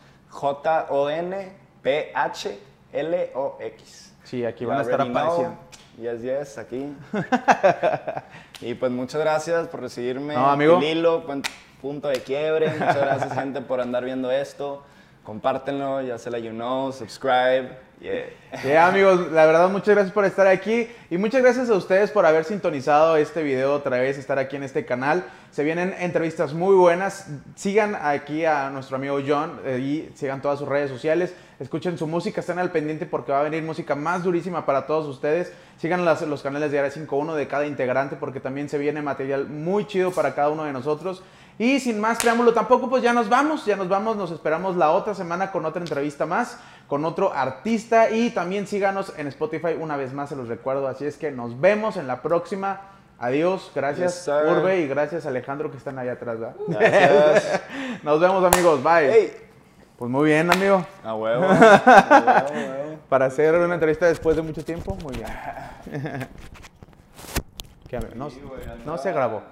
J-O-N-P-H-L-O-X. 2.72 3.82
eso. 3.88 4.12
Sí, 4.24 4.44
aquí 4.46 4.66
van 4.66 4.80
a 4.80 4.82
estar 4.82 5.02
apareciendo. 5.02 5.56
Yes, 6.02 6.22
yes, 6.24 6.58
aquí. 6.58 6.94
y 8.62 8.74
pues 8.74 8.92
muchas 8.92 9.22
gracias 9.22 9.68
por 9.68 9.82
recibirme. 9.82 10.34
No, 10.34 10.48
amigo. 10.50 10.80
Lilo, 10.80 11.26
pun- 11.26 11.44
punto 11.82 12.08
de 12.10 12.20
quiebre. 12.22 12.70
Muchas 12.72 12.98
gracias, 12.98 13.34
gente, 13.34 13.62
por 13.62 13.80
andar 13.80 14.04
viendo 14.04 14.30
esto. 14.32 14.84
Compártenlo, 15.26 16.02
ya 16.04 16.18
se 16.20 16.30
la 16.30 16.38
you 16.40 16.52
know, 16.52 16.92
subscribe. 16.92 17.84
Yeah. 18.00 18.26
Sí, 18.62 18.74
amigos, 18.74 19.32
la 19.32 19.46
verdad 19.46 19.70
muchas 19.70 19.96
gracias 19.96 20.14
por 20.14 20.26
estar 20.26 20.46
aquí 20.48 20.88
y 21.10 21.18
muchas 21.18 21.42
gracias 21.42 21.70
a 21.70 21.74
ustedes 21.76 22.12
por 22.12 22.26
haber 22.26 22.44
sintonizado 22.44 23.16
este 23.16 23.42
video 23.42 23.74
otra 23.74 23.98
vez, 24.00 24.18
estar 24.18 24.38
aquí 24.38 24.58
en 24.58 24.64
este 24.64 24.86
canal. 24.86 25.24
Se 25.50 25.64
vienen 25.64 25.96
entrevistas 25.98 26.54
muy 26.54 26.76
buenas. 26.76 27.28
Sigan 27.56 27.96
aquí 28.00 28.44
a 28.46 28.70
nuestro 28.70 28.98
amigo 28.98 29.18
John 29.26 29.60
eh, 29.66 29.80
y 29.80 30.12
sigan 30.16 30.42
todas 30.42 30.60
sus 30.60 30.68
redes 30.68 30.92
sociales. 30.92 31.34
Escuchen 31.60 31.98
su 31.98 32.06
música, 32.06 32.42
estén 32.42 32.60
al 32.60 32.70
pendiente 32.72 33.06
porque 33.06 33.32
va 33.32 33.40
a 33.40 33.44
venir 33.44 33.64
música 33.64 33.96
más 33.96 34.24
durísima 34.24 34.66
para 34.66 34.86
todos 34.86 35.08
ustedes. 35.08 35.54
Sigan 35.80 36.04
las- 36.06 36.22
los 36.22 36.44
canales 36.44 36.72
de 36.72 36.80
Área 36.80 36.92
51 36.92 37.34
de 37.34 37.48
cada 37.48 37.66
integrante 37.66 38.18
porque 38.18 38.42
también 38.42 38.68
se 38.70 38.78
viene 38.78 39.02
material 39.02 39.48
muy 39.48 39.88
chido 39.88 40.12
para 40.12 40.36
cada 40.36 40.50
uno 40.50 40.66
de 40.66 40.74
nosotros. 40.74 41.24
Y 41.58 41.80
sin 41.80 42.00
más 42.00 42.20
preámbulo 42.20 42.54
tampoco, 42.54 42.90
pues 42.90 43.02
ya 43.02 43.14
nos 43.14 43.30
vamos, 43.30 43.66
ya 43.66 43.76
nos 43.76 43.88
vamos, 43.88 44.18
nos 44.18 44.32
esperamos 44.32 44.76
la 44.76 44.92
otra 44.92 45.16
semana 45.16 45.52
con 45.52 45.66
otra 45.66 45.82
entrevista 45.82 46.26
más, 46.26 46.60
con 46.88 47.06
otro 47.06 47.34
artista 47.34 48.10
y 48.10 48.30
también 48.32 48.68
síganos 48.68 49.14
en 49.18 49.28
Spotify 49.28 49.78
una 49.80 49.96
vez 49.96 50.14
más, 50.14 50.30
se 50.30 50.36
los 50.36 50.50
recuerdo. 50.50 50.88
Así 50.88 51.06
es 51.06 51.18
que 51.18 51.32
nos 51.32 51.60
vemos 51.60 51.96
en 51.96 52.08
la 52.08 52.22
próxima. 52.22 52.82
Adiós, 53.18 53.72
gracias 53.74 54.26
Yes. 54.26 54.36
Urbe 54.52 54.82
y 54.82 54.88
gracias 54.88 55.26
Alejandro 55.26 55.72
que 55.72 55.78
están 55.78 55.98
ahí 55.98 56.10
atrás. 56.10 56.38
¿verdad? 56.38 56.56
Gracias. 56.68 57.62
Nos 58.04 58.20
vemos 58.20 58.44
amigos, 58.44 58.84
bye. 58.84 59.10
Hey. 59.10 59.32
Pues 59.98 60.12
muy 60.12 60.26
bien, 60.26 60.52
amigo. 60.52 60.86
A 61.06 61.16
huevo. 61.16 61.46
A. 61.50 62.46
Para 63.08 63.26
hacer 63.28 63.56
una 63.56 63.76
entrevista 63.76 64.08
después 64.08 64.36
de 64.36 64.42
mucho 64.42 64.66
tiempo, 64.66 64.98
muy 65.02 65.16
bien. 65.16 65.30
¿Qué? 67.88 68.00
No, 68.16 68.28
no 68.86 68.98
se 68.98 69.14
grabó. 69.14 69.44